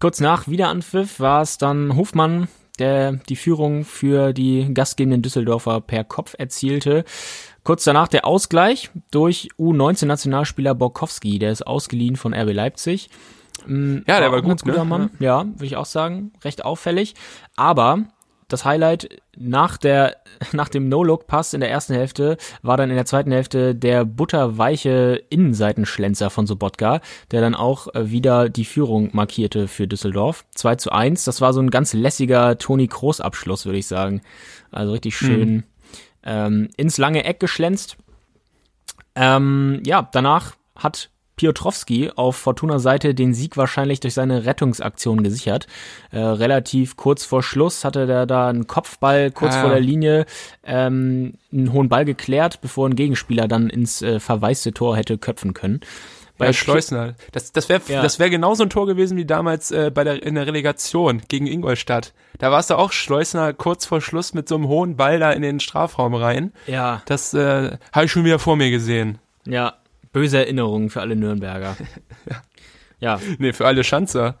[0.00, 6.04] kurz nach Wiederanpfiff war es dann Hofmann, der die Führung für die gastgebenden Düsseldorfer per
[6.04, 7.04] Kopf erzielte.
[7.64, 13.10] Kurz danach der Ausgleich durch U19-Nationalspieler Borkowski, der ist ausgeliehen von RB Leipzig.
[13.66, 14.90] Ja, der auch war gut, guter ne?
[14.90, 15.10] Mann.
[15.18, 17.14] Ja, würde ich auch sagen, recht auffällig.
[17.56, 18.04] Aber
[18.48, 20.16] das Highlight nach der
[20.52, 25.22] nach dem No-Look-Pass in der ersten Hälfte war dann in der zweiten Hälfte der butterweiche
[25.30, 30.44] Innenseitenschlenzer von Sobotka, der dann auch äh, wieder die Führung markierte für Düsseldorf.
[30.54, 31.24] 2 zu 1.
[31.24, 34.22] Das war so ein ganz lässiger Toni Kroos Abschluss, würde ich sagen.
[34.70, 35.64] Also richtig schön
[36.24, 37.96] ähm, ins lange Eck geschlänzt.
[39.14, 45.66] Ähm, ja, danach hat Piotrowski auf Fortuna Seite den Sieg wahrscheinlich durch seine Rettungsaktion gesichert.
[46.10, 49.62] Äh, relativ kurz vor Schluss hatte der da einen Kopfball kurz Ah.
[49.62, 50.26] vor der Linie,
[50.64, 55.54] ähm, einen hohen Ball geklärt, bevor ein Gegenspieler dann ins äh, verwaiste Tor hätte köpfen
[55.54, 55.80] können.
[56.36, 57.14] Bei Pi- Schleusner.
[57.32, 58.00] Das, das wäre Ja.
[58.02, 61.46] das wär genauso ein Tor gewesen wie damals äh, bei der, in der Relegation gegen
[61.48, 62.12] Ingolstadt.
[62.38, 65.32] Da war es da auch Schleusner kurz vor Schluss mit so einem hohen Ball da
[65.32, 66.52] in den Strafraum rein.
[66.68, 69.18] Ja, Das äh, habe ich schon wieder vor mir gesehen.
[69.46, 69.74] ja,
[70.12, 71.76] böse Erinnerungen für alle Nürnberger.
[73.00, 73.20] ja.
[73.38, 74.36] Nee, für alle Schanzer.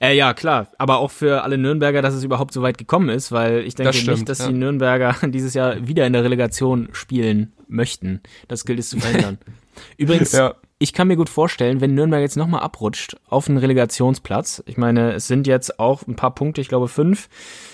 [0.00, 0.68] Äh, ja, klar.
[0.78, 3.90] Aber auch für alle Nürnberger, dass es überhaupt so weit gekommen ist, weil ich denke
[3.90, 4.48] Das stimmt, nicht, dass ja.
[4.48, 8.20] die Nürnberger dieses Jahr wieder in der Relegation spielen möchten.
[8.48, 9.38] Das gilt es zu verhindern.
[9.96, 10.54] Übrigens, Ja.
[10.78, 14.62] ich kann mir gut vorstellen, wenn Nürnberg jetzt nochmal abrutscht auf einen Relegationsplatz.
[14.66, 17.28] Ich meine, es sind jetzt auch ein paar Punkte, ich glaube fünf.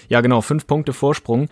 [0.08, 1.48] Ja, genau, fünf Punkte Vorsprung.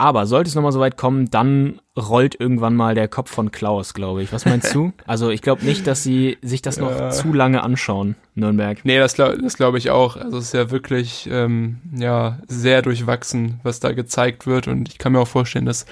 [0.00, 3.94] Aber sollte es nochmal so weit kommen, dann rollt irgendwann mal der Kopf von Klaus,
[3.94, 4.32] glaube ich.
[4.32, 4.92] Was meinst du?
[5.08, 7.10] Also ich glaube nicht, dass sie sich das noch Ja.
[7.10, 8.78] zu lange anschauen, Nürnberg.
[8.84, 10.16] Nee, das, glaub- das glaube ich auch.
[10.16, 14.68] Also es ist ja wirklich ähm, ja sehr durchwachsen, was da gezeigt wird.
[14.68, 15.84] Und ich kann mir auch vorstellen, dass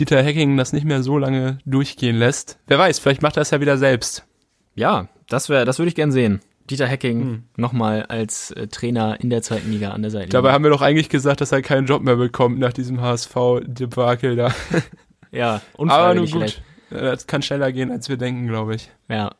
[0.00, 2.58] Dieter Hecking das nicht mehr so lange durchgehen lässt.
[2.66, 4.24] Wer weiß, vielleicht macht er es ja wieder selbst.
[4.74, 6.40] Ja, das wäre, das würde ich gern sehen.
[6.70, 7.42] Dieter Hecking Hm.
[7.56, 10.30] nochmal als äh, Trainer in der zweiten Liga an der Seite.
[10.30, 14.36] Dabei haben wir doch eigentlich gesagt, dass er keinen Job mehr bekommt nach diesem HSV-Debakel
[14.36, 14.54] da.
[15.32, 16.32] ja, Aber nun gut.
[16.32, 16.58] vielleicht.
[16.90, 18.90] Äh, Das kann schneller gehen, als wir denken, glaube ich.
[19.08, 19.32] Ja.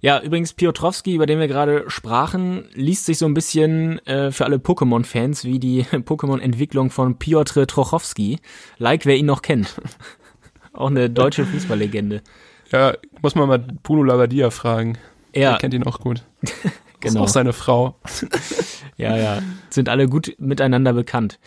[0.00, 4.44] Ja, übrigens Piotrowski, über den wir gerade sprachen, liest sich so ein bisschen äh, für
[4.46, 8.38] alle Pokémon-Fans wie die Pokémon-Entwicklung von Piotr Trochowski.
[8.78, 9.74] Like, wer ihn noch kennt.
[10.72, 12.22] Auch eine deutsche Fußballlegende.
[12.72, 14.96] Ja, muss man mal Bruno Labbadia fragen.
[15.34, 16.22] Ja, Er kennt ihn auch gut.
[17.02, 17.24] Genau.
[17.24, 17.96] Ist auch seine Frau.
[18.96, 19.38] Ja, ja.
[19.70, 21.40] Sind alle gut miteinander bekannt.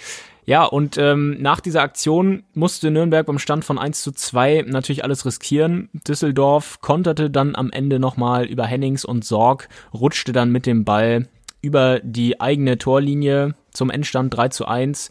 [0.46, 5.04] Ja, und ähm, nach dieser Aktion musste Nürnberg beim Stand von 1 zu 2 natürlich
[5.04, 5.90] alles riskieren.
[6.08, 11.30] Düsseldorf konterte dann am Ende nochmal über Hennings und Sorg, rutschte dann mit dem Ball
[11.62, 15.10] über die eigene Torlinie zum Endstand 3 zu 1.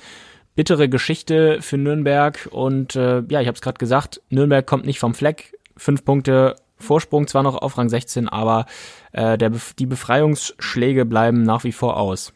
[0.55, 4.99] Bittere Geschichte für Nürnberg und äh, ja, ich habe es gerade gesagt, Nürnberg kommt nicht
[4.99, 5.55] vom Fleck.
[5.77, 8.67] Fünf Punkte Vorsprung zwar noch auf Rang 16, aber
[9.13, 12.33] äh, der, die Befreiungsschläge bleiben nach wie vor aus.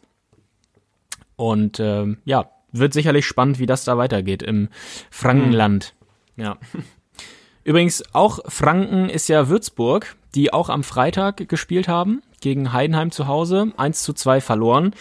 [1.35, 4.69] Und ähm, ja, wird sicherlich spannend, wie das da weitergeht im
[5.09, 5.95] Frankenland.
[6.35, 6.57] Ja.
[7.63, 13.27] Übrigens, auch Franken ist ja Würzburg, die auch am Freitag gespielt haben, gegen Heidenheim zu
[13.27, 14.93] Hause, 1 zu 2 verloren.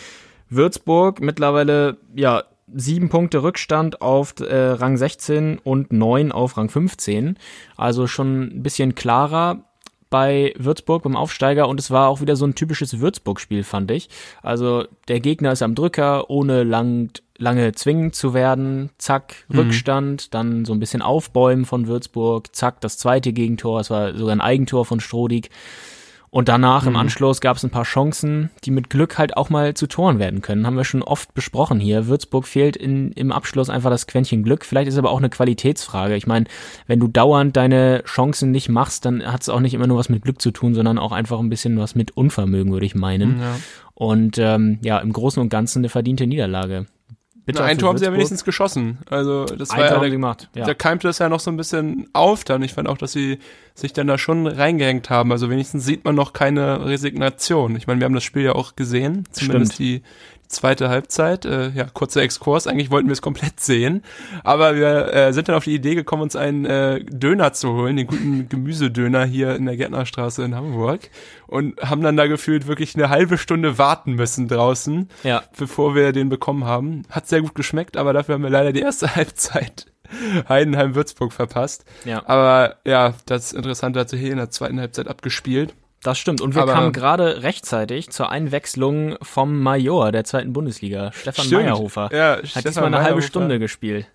[0.48, 2.44] Würzburg mittlerweile, ja,
[2.74, 7.38] sieben Punkte Rückstand auf äh, Rang 16 und neun auf Rang 15.
[7.76, 9.64] Also schon ein bisschen klarer
[10.10, 14.08] bei Würzburg beim Aufsteiger und es war auch wieder so ein typisches Würzburg-Spiel, fand ich.
[14.42, 18.90] Also der Gegner ist am Drücker, ohne lang, lange zwingend zu werden.
[18.98, 22.54] Zack, Rückstand, dann so ein bisschen Aufbäumen von Würzburg.
[22.54, 25.50] Zack, das zweite Gegentor, es war sogar ein Eigentor von Strodig.
[26.30, 29.74] Und danach im Anschluss gab es ein paar Chancen, die mit Glück halt auch mal
[29.74, 30.66] zu Toren werden können.
[30.66, 32.06] Haben wir schon oft besprochen hier.
[32.06, 34.64] Würzburg fehlt in, im Abschluss einfach das Quäntchen Glück.
[34.64, 36.16] Vielleicht ist es aber auch eine Qualitätsfrage.
[36.16, 36.44] Ich meine,
[36.86, 40.10] wenn du dauernd deine Chancen nicht machst, dann hat es auch nicht immer nur was
[40.10, 43.40] mit Glück zu tun, sondern auch einfach ein bisschen was mit Unvermögen, würde ich meinen.
[43.40, 43.56] Ja.
[43.94, 46.86] Und ähm, ja, im Großen und Ganzen eine verdiente Niederlage.
[47.48, 48.98] Bitter Na, ein Tor haben sie ja wenigstens geschossen.
[49.08, 50.50] Also das Ein war Tor ja gemacht.
[50.54, 50.66] Ja.
[50.66, 52.62] da keimte das ja noch so ein bisschen auf dann.
[52.62, 53.38] Ich fand auch, dass sie
[53.74, 55.32] sich dann da schon reingehängt haben.
[55.32, 57.74] Also wenigstens sieht man noch keine Resignation.
[57.76, 59.88] Ich meine, wir haben das Spiel ja auch gesehen, zumindest Stimmt.
[59.88, 60.02] die
[60.48, 61.44] zweite Halbzeit.
[61.44, 62.66] Äh, ja, kurzer Exkurs.
[62.66, 64.02] Eigentlich wollten wir es komplett sehen,
[64.44, 67.96] aber wir äh, sind dann auf die Idee gekommen, uns einen äh, Döner zu holen,
[67.96, 71.10] den guten Gemüsedöner hier in der Gärtnerstraße in Hamburg
[71.46, 75.42] und haben dann da gefühlt wirklich eine halbe Stunde warten müssen draußen ja.
[75.56, 77.02] bevor wir den bekommen haben.
[77.10, 79.86] Hat sehr gut geschmeckt, aber dafür haben wir leider die erste Halbzeit
[80.48, 81.84] Heidenheim-Würzburg verpasst.
[82.04, 82.22] Ja.
[82.26, 85.74] Aber ja, das Interessante hat sich hier in der zweiten Halbzeit abgespielt.
[86.02, 86.40] Das stimmt.
[86.40, 91.70] Und wir Aber- kamen gerade rechtzeitig zur Einwechslung vom Major der zweiten Bundesliga, Stefan Stimmt.
[91.70, 92.08] Halber.
[92.12, 93.26] Ja, Hat Stefan diesmal eine halbe Meyerhofer.
[93.26, 94.06] Stunde gespielt.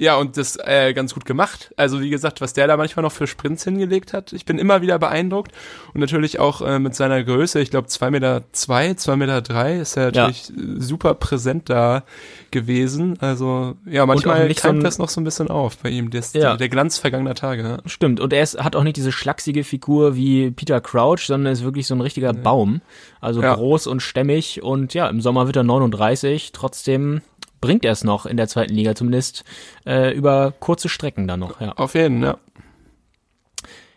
[0.00, 1.74] Ja, und das äh, ganz gut gemacht.
[1.76, 4.80] Also wie gesagt, was der da manchmal noch für Sprints hingelegt hat, ich bin immer
[4.80, 5.52] wieder beeindruckt.
[5.92, 9.76] Und natürlich auch äh, mit seiner Größe, ich glaube zwei Meter, zwei, zwei Meter drei,
[9.76, 10.22] ist er Ja.
[10.28, 12.02] natürlich äh, super präsent da
[12.50, 13.18] gewesen.
[13.20, 16.32] Also ja, manchmal so keimt ein- das noch so ein bisschen auf bei ihm, das,
[16.32, 16.56] Ja.
[16.56, 17.62] der Glanz vergangener Tage.
[17.62, 17.78] Ja.
[17.84, 18.20] Stimmt.
[18.20, 21.86] Und er ist, hat auch nicht diese schlachsige Figur wie Peter Crouch, sondern ist wirklich
[21.86, 22.80] so ein richtiger Baum.
[23.20, 23.54] Also Ja.
[23.54, 24.62] groß und stämmig.
[24.62, 26.52] Und ja, im Sommer wird er 39.
[26.52, 27.20] Trotzdem
[27.60, 29.44] bringt er es noch in der zweiten Liga, zumindest
[29.86, 31.60] äh, über kurze Strecken dann noch.
[31.60, 31.72] Ja.
[31.72, 32.38] Auf jeden, ja.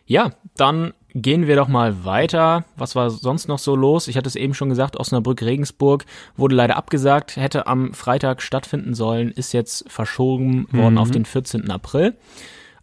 [0.05, 2.65] Ja, dann gehen wir doch mal weiter.
[2.75, 4.07] Was war sonst noch so los?
[4.07, 6.05] Ich hatte es eben schon gesagt, Osnabrück-Regensburg
[6.35, 11.69] wurde leider abgesagt, hätte am Freitag stattfinden sollen, ist jetzt verschoben worden auf den 14.
[11.69, 12.15] April.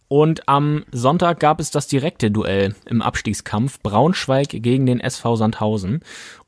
[0.07, 6.01] Und am Sonntag gab es das direkte Duell im Abstiegskampf Braunschweig gegen den SV Sandhausen.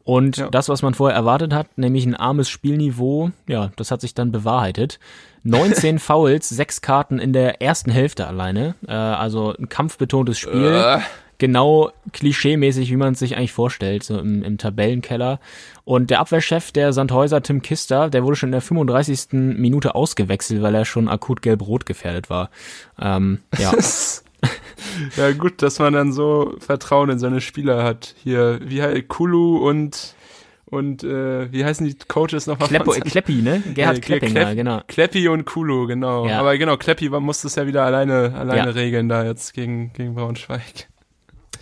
[0.04, 0.50] Und ja.
[0.50, 4.32] das, was man vorher erwartet hat, nämlich ein armes Spielniveau, ja, das hat sich dann
[4.32, 5.00] bewahrheitet.
[5.44, 8.76] 19 Fouls, sechs Karten in der ersten Hälfte alleine.
[8.86, 10.74] Äh, also ein kampfbetontes Spiel.
[10.74, 11.00] Äh.
[11.40, 15.40] Genau klischeemäßig, wie man es sich eigentlich vorstellt, so im, im Tabellenkeller.
[15.84, 19.30] Und der Abwehrchef der Sandhäuser, Tim Kister, der wurde schon in der 35.
[19.32, 22.50] Minute ausgewechselt, weil er schon akut gelb-rot gefährdet war.
[23.00, 23.74] Ähm, ja.
[25.18, 28.16] ja, gut, dass man dann so Vertrauen in seine Spieler hat.
[28.24, 30.16] Hier, wie halt Kulu und
[30.66, 32.68] und äh, wie heißen die Coaches nochmal?
[32.68, 33.62] Kleppo, Kleppi, ne?
[33.76, 34.82] Gerhard äh, Kleppinger, Klepp, genau.
[34.88, 36.28] Kleppi und Kulu, genau.
[36.28, 36.40] Ja.
[36.40, 38.72] Aber genau, Kleppi musste es ja wieder alleine, alleine ja.
[38.72, 40.90] regeln da jetzt gegen, gegen Braunschweig.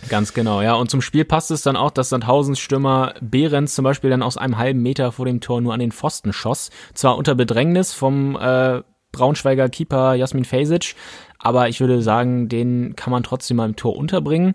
[0.08, 0.74] Ganz genau, ja.
[0.74, 4.36] Und zum Spiel passt es dann auch, dass Sandhausens Stürmer Behrens zum Beispiel dann aus
[4.36, 6.70] einem halben Meter vor dem Tor nur an den Pfosten schoss.
[6.94, 8.80] Zwar unter Bedrängnis vom äh,
[9.12, 10.94] Braunschweiger Keeper Jasmin Fejsic,
[11.42, 14.54] aber ich würde sagen, den kann man trotzdem mal im Tor unterbringen.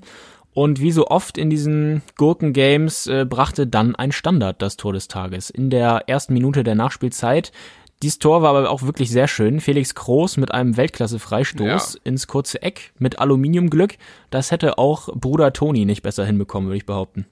[0.53, 5.07] Und wie so oft in diesen Gurken-Games äh, brachte dann ein Standard das Tor des
[5.07, 5.51] Tages.
[5.51, 7.51] In der ersten Minute der Nachspielzeit.
[8.01, 9.59] Dieses Tor war aber auch wirklich sehr schön.
[9.59, 11.99] Felix Groß mit einem Weltklasse-Freistoß ja.
[12.03, 13.97] ins kurze Eck mit Aluminiumglück.
[14.29, 17.25] Das hätte auch Bruder Toni nicht besser hinbekommen, würde ich behaupten.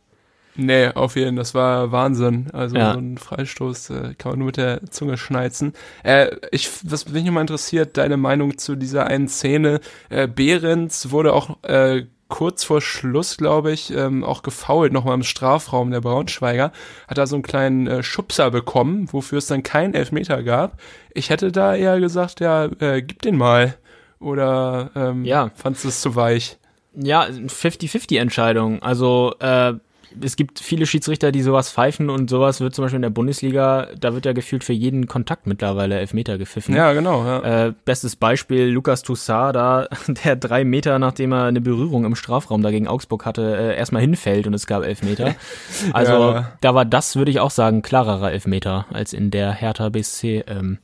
[0.56, 2.47] Nee, auf jeden Fall, das war Wahnsinn.
[2.53, 2.93] Also ja.
[2.93, 5.74] so ein Freistoß äh, kann man nur mit der Zunge schneizen.
[6.03, 9.82] Äh, ich, was mich immer interessiert, deine Meinung zu dieser einen Szene.
[10.10, 15.24] Äh, Behrens wurde auch äh, kurz vor Schluss, glaube ich, ähm, auch gefault, nochmal im
[15.24, 16.72] Strafraum der Braunschweiger.
[17.08, 20.80] Hat da so einen kleinen äh, Schubser bekommen, wofür es dann keinen Elfmeter gab.
[21.14, 23.76] Ich hätte da eher gesagt, ja, äh, gib den mal.
[24.20, 25.51] Oder ähm, ja.
[25.56, 26.58] fandst du es zu weich?
[26.95, 28.82] Ja, 50-50 Entscheidung.
[28.82, 29.74] Also äh,
[30.22, 33.88] es gibt viele Schiedsrichter, die sowas pfeifen und sowas wird zum Beispiel in der Bundesliga,
[33.99, 36.76] da wird ja gefühlt für jeden Kontakt mittlerweile Elfmeter gepfiffen.
[36.76, 37.26] Ja, genau.
[37.26, 37.68] Ja.
[37.68, 39.88] Äh, bestes Beispiel, Lukas Toussaint da,
[40.26, 44.47] der drei Meter, nachdem er eine Berührung im Strafraum dagegen Augsburg hatte, äh, erstmal hinfällt
[44.47, 45.36] und es gab Elfmeter.
[45.93, 46.51] Also ja.
[46.62, 50.80] da war das, würde ich auch sagen, klarerer Elfmeter als in der Hertha BSC ähm,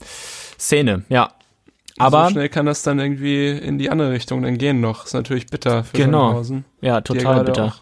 [0.59, 1.03] Szene.
[1.09, 1.29] Ja,
[1.97, 5.05] aber so schnell kann das dann irgendwie in die andere Richtung dann gehen noch.
[5.05, 6.41] Ist natürlich bitter für genau.
[6.81, 7.73] Ja, total bitter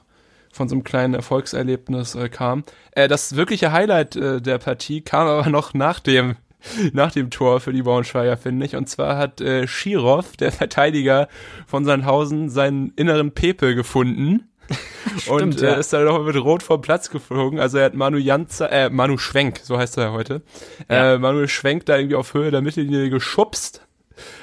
[0.51, 2.63] von so einem kleinen Erfolgserlebnis äh, kam.
[2.91, 6.35] Äh, das wirkliche Highlight äh, der Partie kam aber noch nach dem
[6.93, 8.75] nach dem Tor für die Braunschweiger, finde ich.
[8.75, 11.27] Und zwar hat äh, Schirov, der Verteidiger
[11.67, 14.45] von Sandhausen, seinen inneren Pepe gefunden.
[15.17, 15.73] Stimmt, und äh, ja.
[15.75, 17.59] ist dann noch mit Rot vom Platz geflogen.
[17.59, 20.41] Also er hat Manu Janza, äh, Manu Schwenk, so heißt er heute.
[20.89, 21.15] Ja.
[21.15, 23.87] Äh, Manu Schwenk da irgendwie auf Höhe der Mittellinie geschubst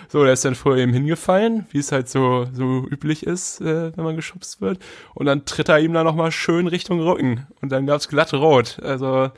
[0.09, 3.97] so, der ist dann vor ihm hingefallen, wie es halt so, so üblich ist, äh,
[3.97, 4.79] wenn man geschubst wird.
[5.15, 7.47] Und dann tritt er ihm da nochmal schön Richtung Rücken.
[7.61, 8.79] Und dann gab's glatt rot.
[8.83, 9.31] Also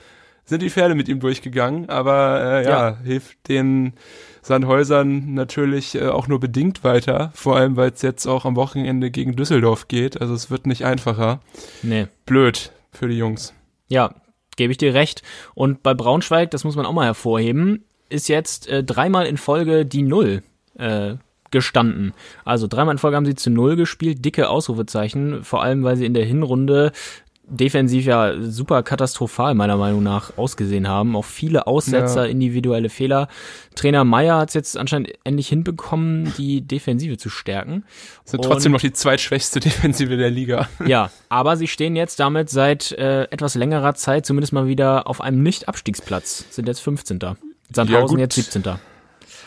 [0.44, 2.98] sind die Pferde mit ihm durchgegangen, aber äh, ja, ja.
[3.04, 3.92] hilft den
[4.40, 9.10] Sandhäusern natürlich äh, auch nur bedingt weiter, vor allem weil es jetzt auch am Wochenende
[9.10, 10.20] gegen Düsseldorf geht.
[10.20, 11.40] Also es wird nicht einfacher.
[11.82, 12.06] Nee.
[12.24, 13.52] Blöd für die Jungs.
[13.88, 14.14] Ja,
[14.56, 15.22] gebe ich dir recht.
[15.54, 19.84] Und bei Braunschweig, das muss man auch mal hervorheben, ist jetzt äh, dreimal in Folge
[19.84, 20.42] die Null
[20.78, 21.14] äh,
[21.50, 22.12] gestanden.
[22.44, 26.06] Also dreimal in Folge haben sie zu Null gespielt, dicke Ausrufezeichen, vor allem weil sie
[26.06, 26.92] in der Hinrunde
[27.50, 31.16] defensiv ja super katastrophal meiner Meinung nach ausgesehen haben.
[31.16, 32.30] Auch viele Aussetzer, ja.
[32.30, 33.28] individuelle Fehler.
[33.74, 37.84] Trainer Meyer hat es jetzt anscheinend endlich hinbekommen, die Defensive zu stärken.
[38.24, 40.68] Sind trotzdem noch die zweitschwächste Defensive der Liga.
[40.86, 45.20] Ja, aber sie stehen jetzt damit seit äh, etwas längerer Zeit zumindest mal wieder auf
[45.20, 46.46] einem Nicht-Abstiegsplatz.
[46.50, 47.18] Sind jetzt 15.
[47.72, 48.62] Sandhausen ja, jetzt 17.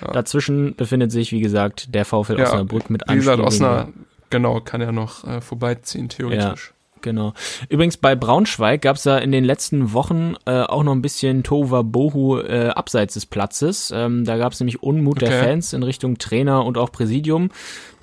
[0.01, 0.11] Ja.
[0.11, 3.93] Dazwischen befindet sich, wie gesagt, der VfL ja, Osnabrück mit einem Wie gesagt, Osnabrück,
[4.29, 6.67] genau, kann ja noch äh, vorbeiziehen, theoretisch.
[6.67, 6.75] Ja.
[7.01, 7.33] Genau.
[7.69, 11.43] Übrigens bei Braunschweig gab es da in den letzten Wochen äh, auch noch ein bisschen
[11.43, 13.91] Tova Bohu äh, abseits des Platzes.
[13.93, 15.31] Ähm, da gab es nämlich Unmut okay.
[15.31, 17.49] der Fans in Richtung Trainer und auch Präsidium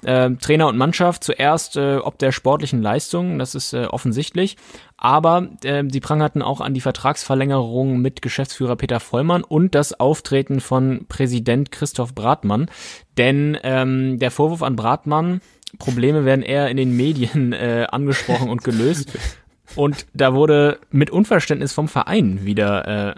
[0.05, 4.57] äh, Trainer und Mannschaft zuerst äh, ob der sportlichen Leistung, das ist äh, offensichtlich,
[4.97, 10.61] aber äh, sie prangerten auch an die Vertragsverlängerung mit Geschäftsführer Peter Vollmann und das Auftreten
[10.61, 12.71] von Präsident Christoph Bratmann,
[13.17, 15.41] denn ähm, der Vorwurf an Bratmann,
[15.79, 19.19] Probleme werden eher in den Medien äh, angesprochen und gelöst.
[19.77, 23.15] Und da wurde mit Unverständnis vom Verein wieder, äh,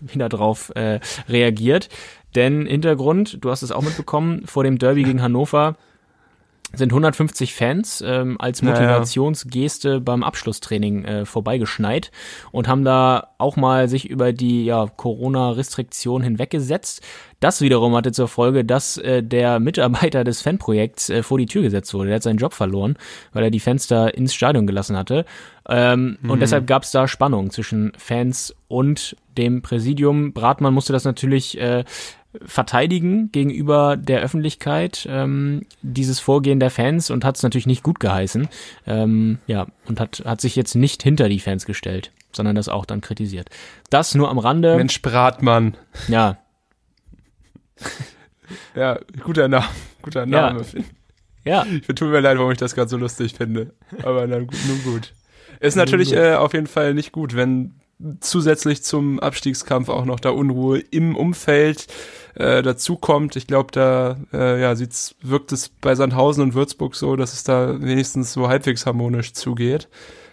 [0.00, 1.88] wieder drauf äh, reagiert.
[2.34, 5.76] Denn Hintergrund, du hast es auch mitbekommen, vor dem Derby gegen Hannover
[6.74, 9.98] sind 150 Fans ähm, als Motivationsgeste ja.
[10.00, 12.10] beim Abschlusstraining äh, vorbeigeschneit
[12.52, 17.02] und haben da auch mal sich über die ja, Corona-Restriktion hinweggesetzt.
[17.40, 21.62] Das wiederum hatte zur Folge, dass äh, der Mitarbeiter des Fanprojekts äh, vor die Tür
[21.62, 22.08] gesetzt wurde.
[22.08, 22.96] Der hat seinen Job verloren,
[23.32, 25.24] weil er die Fenster ins Stadion gelassen hatte.
[25.68, 26.30] Ähm, mhm.
[26.30, 30.32] Und deshalb gab es da Spannung zwischen Fans und dem Präsidium.
[30.32, 31.84] Bratmann musste das natürlich äh,
[32.44, 38.00] verteidigen gegenüber der Öffentlichkeit ähm, dieses Vorgehen der Fans und hat es natürlich nicht gut
[38.00, 38.48] geheißen.
[38.86, 42.84] Ähm, ja, und hat, hat sich jetzt nicht hinter die Fans gestellt, sondern das auch
[42.84, 43.48] dann kritisiert.
[43.90, 44.76] Das nur am Rande.
[44.76, 45.76] Mensch Bratmann.
[46.08, 46.38] Ja.
[48.74, 49.66] ja, guter Name.
[50.02, 50.64] Guter Name.
[51.44, 51.66] Ja.
[51.66, 53.72] Ich tut mir leid, warum ich das gerade so lustig finde.
[54.02, 55.14] Aber dann nun gut.
[55.60, 57.80] Ist natürlich äh, auf jeden Fall nicht gut, wenn
[58.20, 61.86] zusätzlich zum Abstiegskampf auch noch da Unruhe im Umfeld
[62.34, 63.36] äh, dazukommt.
[63.36, 67.44] Ich glaube, da äh, ja, sieht's, wirkt es bei Sandhausen und Würzburg so, dass es
[67.44, 69.88] da wenigstens so halbwegs harmonisch zugeht.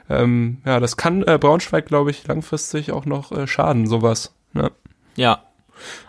[0.09, 4.35] Ähm, ja, das kann äh, Braunschweig, glaube ich, langfristig auch noch äh, schaden, sowas.
[4.53, 4.71] Ne?
[5.15, 5.43] Ja,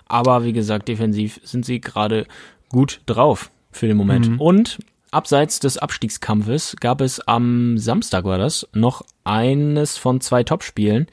[0.07, 2.27] aber wie gesagt, defensiv sind sie gerade
[2.69, 4.31] gut drauf für den Moment.
[4.31, 4.41] Mhm.
[4.41, 4.79] Und
[5.11, 11.07] abseits des Abstiegskampfes gab es am Samstag war das noch eines von zwei Topspielen,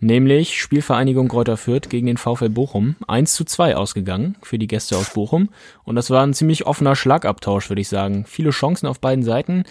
[0.00, 2.96] nämlich Spielvereinigung Kräuter Fürth gegen den VfL Bochum.
[3.06, 5.50] 1 zu 2 ausgegangen für die Gäste aus Bochum.
[5.84, 8.24] Und das war ein ziemlich offener Schlagabtausch, würde ich sagen.
[8.26, 9.64] Viele Chancen auf beiden Seiten.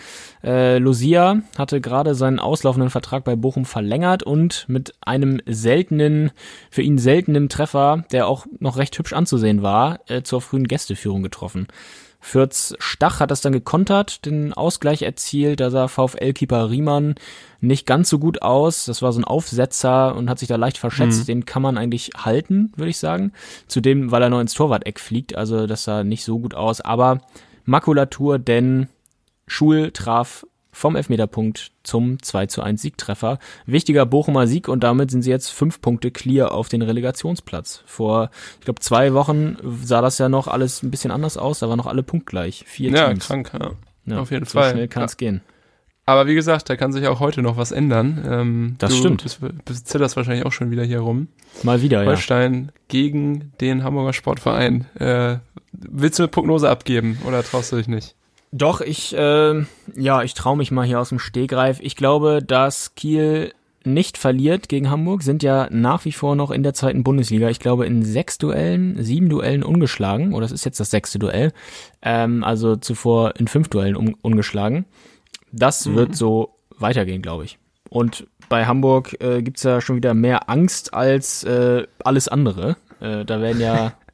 [0.44, 6.32] Äh, Lucia hatte gerade seinen auslaufenden Vertrag bei Bochum verlängert und mit einem seltenen,
[6.70, 11.24] für ihn seltenen Treffer, der auch noch recht hübsch anzusehen war, äh, zur frühen Gästeführung
[11.24, 11.68] getroffen.
[12.22, 15.62] Fürths Stach hat das dann gekontert, den Ausgleich erzielt.
[15.62, 17.16] Da sah VfL-Keeper Riemann
[17.62, 18.86] nicht ganz so gut aus.
[18.86, 21.22] Das war so ein Aufsetzer und hat sich da leicht verschätzt.
[21.22, 21.26] Mhm.
[21.26, 23.32] Den kann man eigentlich halten, würde ich sagen.
[23.68, 25.36] Zudem, weil er noch ins Torwart-Eck fliegt.
[25.36, 26.82] Also das sah nicht so gut aus.
[26.82, 27.22] Aber
[27.66, 28.90] Makulatur, denn
[29.48, 33.40] Schul traf vom Elfmeterpunkt zum 2 zu 1 Siegtreffer.
[33.66, 37.84] Wichtiger Bochumer Sieg und damit sind sie jetzt fünf Punkte clear auf den Relegationsplatz.
[37.86, 41.70] Vor, ich glaube, zwei Wochen sah das ja noch alles ein bisschen anders aus, da
[41.70, 42.64] waren noch alle punktgleich.
[42.68, 43.26] Vier ja, Teams.
[43.28, 43.72] krank, ja.
[44.06, 44.72] Ja, auf jeden so Fall.
[44.72, 45.18] schnell kann es Ja.
[45.18, 45.42] gehen.
[46.06, 48.26] Aber wie gesagt, da kann sich auch heute noch was ändern.
[48.28, 49.22] Ähm, Das du stimmt.
[49.22, 51.28] Bist, bist, zitterst wahrscheinlich auch schon wieder hier rum.
[51.62, 52.10] Mal wieder, ja.
[52.10, 54.86] Holstein gegen den Hamburger Sportverein.
[54.96, 55.38] Äh,
[55.72, 58.16] willst du eine Prognose abgeben oder traust du dich nicht?
[58.52, 59.64] Doch, ich, äh,
[59.95, 61.80] ja, ich traue mich mal hier aus dem Stehgreif.
[61.82, 63.54] Ich glaube, dass Kiel
[63.86, 67.50] nicht verliert gegen Hamburg, sind ja nach wie vor noch in der zweiten Bundesliga.
[67.50, 70.34] Ich glaube, in sechs Duellen, sieben Duellen ungeschlagen.
[70.34, 71.54] Oder das ist jetzt das sechste Duell.
[72.02, 74.86] Ähm, also zuvor in fünf Duellen un ungeschlagen.
[75.52, 77.58] Das wird so weitergehen, glaube ich.
[77.89, 82.78] Und bei Hamburg äh, gibt's ja schon wieder mehr Angst als äh, alles andere.
[83.00, 83.93] Äh, da werden ja,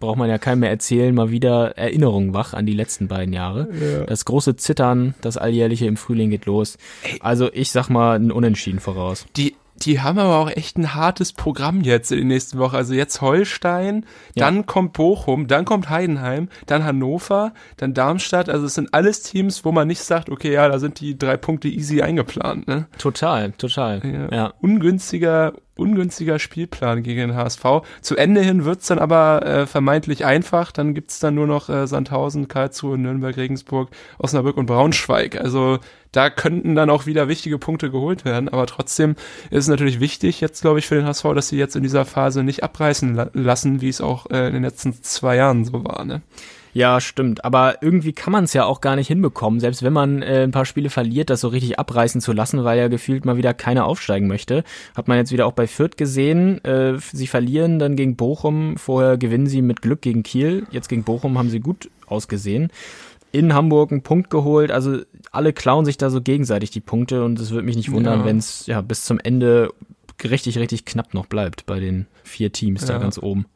[0.00, 3.68] braucht man ja keinem mehr erzählen, mal wieder Erinnerungen wach an die letzten beiden Jahre.
[4.06, 6.78] Das große Zittern, das alljährliche im Frühling geht los.
[7.20, 9.26] Also ich sag mal ein Unentschieden voraus.
[9.36, 12.76] Die, die haben aber auch echt ein hartes Programm jetzt in den nächsten Wochen.
[12.76, 14.04] Also jetzt Holstein,
[14.34, 14.46] Ja.
[14.46, 18.48] dann kommt Bochum, dann kommt Heidenheim, dann Hannover, dann Darmstadt.
[18.48, 21.36] Also es sind alles Teams, wo man nicht sagt, okay, ja, da sind die drei
[21.36, 22.66] Punkte easy eingeplant.
[22.68, 22.86] Ne?
[22.98, 24.02] Total, total.
[24.04, 24.36] Ja.
[24.36, 24.54] Ja.
[24.60, 27.64] Ungünstiger, ungünstiger Spielplan gegen den HSV.
[28.00, 30.72] Zu Ende hin wird's dann aber äh, vermeintlich einfach.
[30.72, 35.40] Dann gibt's dann nur noch äh, Sandhausen, Karlsruhe, Nürnberg, Regensburg, Osnabrück und Braunschweig.
[35.40, 35.78] Also
[36.12, 38.48] da könnten dann auch wieder wichtige Punkte geholt werden.
[38.48, 39.12] Aber trotzdem
[39.50, 42.04] ist es natürlich wichtig jetzt, glaube ich, für den HSV, dass sie jetzt in dieser
[42.04, 45.84] Phase nicht abreißen la lassen, wie es auch äh, in den letzten zwei Jahren so
[45.84, 46.04] war.
[46.04, 46.22] Ne?
[46.74, 47.44] Ja, stimmt.
[47.44, 50.50] Aber irgendwie kann man es ja auch gar nicht hinbekommen, selbst wenn man äh, ein
[50.50, 53.86] paar Spiele verliert, das so richtig abreißen zu lassen, weil ja gefühlt mal wieder keiner
[53.86, 54.64] aufsteigen möchte.
[54.94, 56.62] Hat man jetzt wieder auch bei Fürth gesehen.
[56.64, 60.66] Äh, sie verlieren dann gegen Bochum, vorher gewinnen sie mit Glück gegen Kiel.
[60.70, 62.70] Jetzt gegen Bochum haben sie gut ausgesehen.
[63.38, 64.70] In Hamburg einen Punkt geholt.
[64.70, 64.98] Also
[65.30, 68.24] alle klauen sich da so gegenseitig die Punkte und es würde mich nicht wundern, Ja.
[68.26, 69.70] wenn es ja bis zum Ende
[70.24, 72.98] richtig, richtig knapp noch bleibt bei den vier Teams da Ja.
[72.98, 73.46] ganz oben.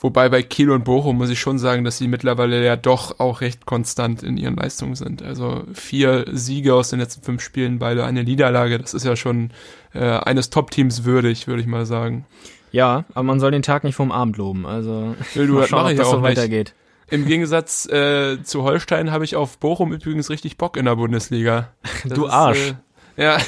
[0.00, 3.40] Wobei bei Kiel und Bochum muss ich schon sagen, dass sie mittlerweile ja doch auch
[3.40, 5.22] recht konstant in ihren Leistungen sind.
[5.22, 8.78] Also vier Siege aus den letzten fünf Spielen, beide eine Niederlage.
[8.78, 9.50] Das ist ja schon
[9.94, 12.26] äh, eines Top-Teams würdig, würde ich mal sagen.
[12.70, 14.66] Ja, aber man soll den Tag nicht vom Abend loben.
[14.66, 16.74] Also Will du, mal schauen, ob das so nicht.
[17.10, 21.72] Im Gegensatz äh, zu Holstein habe ich auf Bochum übrigens richtig Bock in der Bundesliga.
[22.04, 22.74] Das Du ist, Arsch.
[23.16, 23.38] Äh, ja.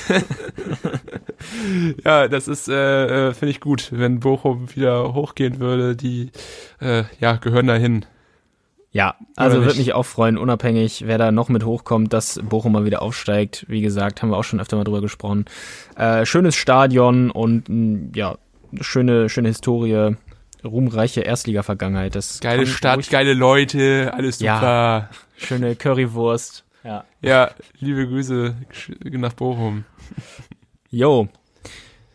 [2.05, 5.95] ja, das ist, äh, äh, finde ich gut, wenn Bochum wieder hochgehen würde.
[5.95, 6.31] Die,
[6.81, 8.07] äh, ja, gehören dahin.
[8.93, 12.85] Ja, also würde mich auch freuen, unabhängig, wer da noch mit hochkommt, dass Bochum mal
[12.85, 13.65] wieder aufsteigt.
[13.69, 15.45] Wie gesagt, haben wir auch schon öfter mal drüber gesprochen.
[15.95, 18.37] Äh, schönes Stadion und mh, ja,
[18.81, 20.17] schöne, schöne Historie,
[20.65, 22.15] ruhmreiche Erstliga-Vergangenheit.
[22.15, 24.57] Das Geile Stadt, geile Leute, alles Ja.
[24.57, 25.11] super.
[25.37, 26.65] schöne Currywurst.
[26.85, 27.05] Ja.
[27.21, 28.55] Ja, liebe Grüße
[29.11, 29.85] nach Bochum.
[30.91, 31.29] Jo.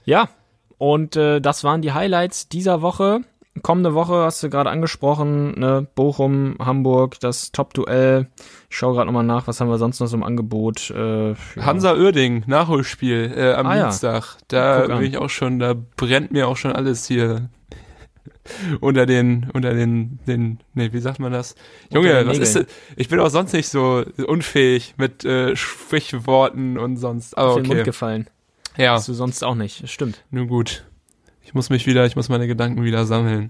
[0.06, 0.30] Ja,
[0.78, 3.22] und äh, das waren die Highlights dieser Woche.
[3.62, 5.88] Kommende Woche hast du gerade angesprochen, ne?
[5.96, 8.28] Bochum, Hamburg, das Top-Duell.
[8.70, 10.90] Ich schaue gerade nochmal nach, was haben wir sonst noch so im Angebot.
[10.90, 11.36] Äh, ja.
[11.62, 13.84] Hansa Oerding, Nachholspiel äh, am Ah ja.
[13.84, 14.38] Dienstag.
[14.50, 15.00] Da Guck an.
[15.00, 17.50] bin ich auch schon, da brennt mir auch schon alles hier.
[18.82, 21.56] Unter den, unter den, den, nee, wie sagt man das?
[21.92, 22.66] Junge, was ist das?
[22.96, 27.38] Ich bin auch sonst nicht so unfähig mit äh, Sprichworten und sonst.
[27.38, 27.86] Aber Auf den Mund okay.
[27.86, 28.28] gefallen.
[28.78, 29.84] Ja, Hast du sonst auch nicht.
[29.84, 30.24] Das stimmt.
[30.32, 30.86] nun gut.
[31.42, 33.50] Ich muss mich wieder, ich muss meine Gedanken wieder sammeln.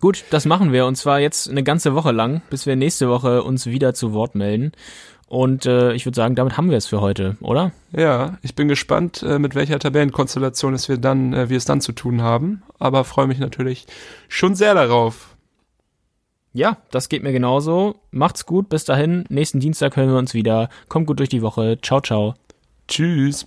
[0.00, 3.42] Gut, das machen wir und zwar jetzt eine ganze Woche lang, bis wir nächste Woche
[3.42, 4.72] uns wieder zu Wort melden.
[5.30, 7.70] Und äh, ich würde sagen, damit haben wir es für heute, oder?
[7.92, 11.80] Ja, ich bin gespannt, äh, mit welcher Tabellenkonstellation es wir dann, äh, wir es dann
[11.80, 12.64] zu tun haben.
[12.80, 13.86] Aber freue mich natürlich
[14.26, 15.36] schon sehr darauf.
[16.52, 17.94] Ja, das geht mir genauso.
[18.10, 19.24] Macht's gut, bis dahin.
[19.28, 20.68] Nächsten Dienstag hören wir uns wieder.
[20.88, 21.78] Kommt gut durch die Woche.
[21.80, 22.34] Ciao, ciao.
[22.88, 23.46] Tschüss.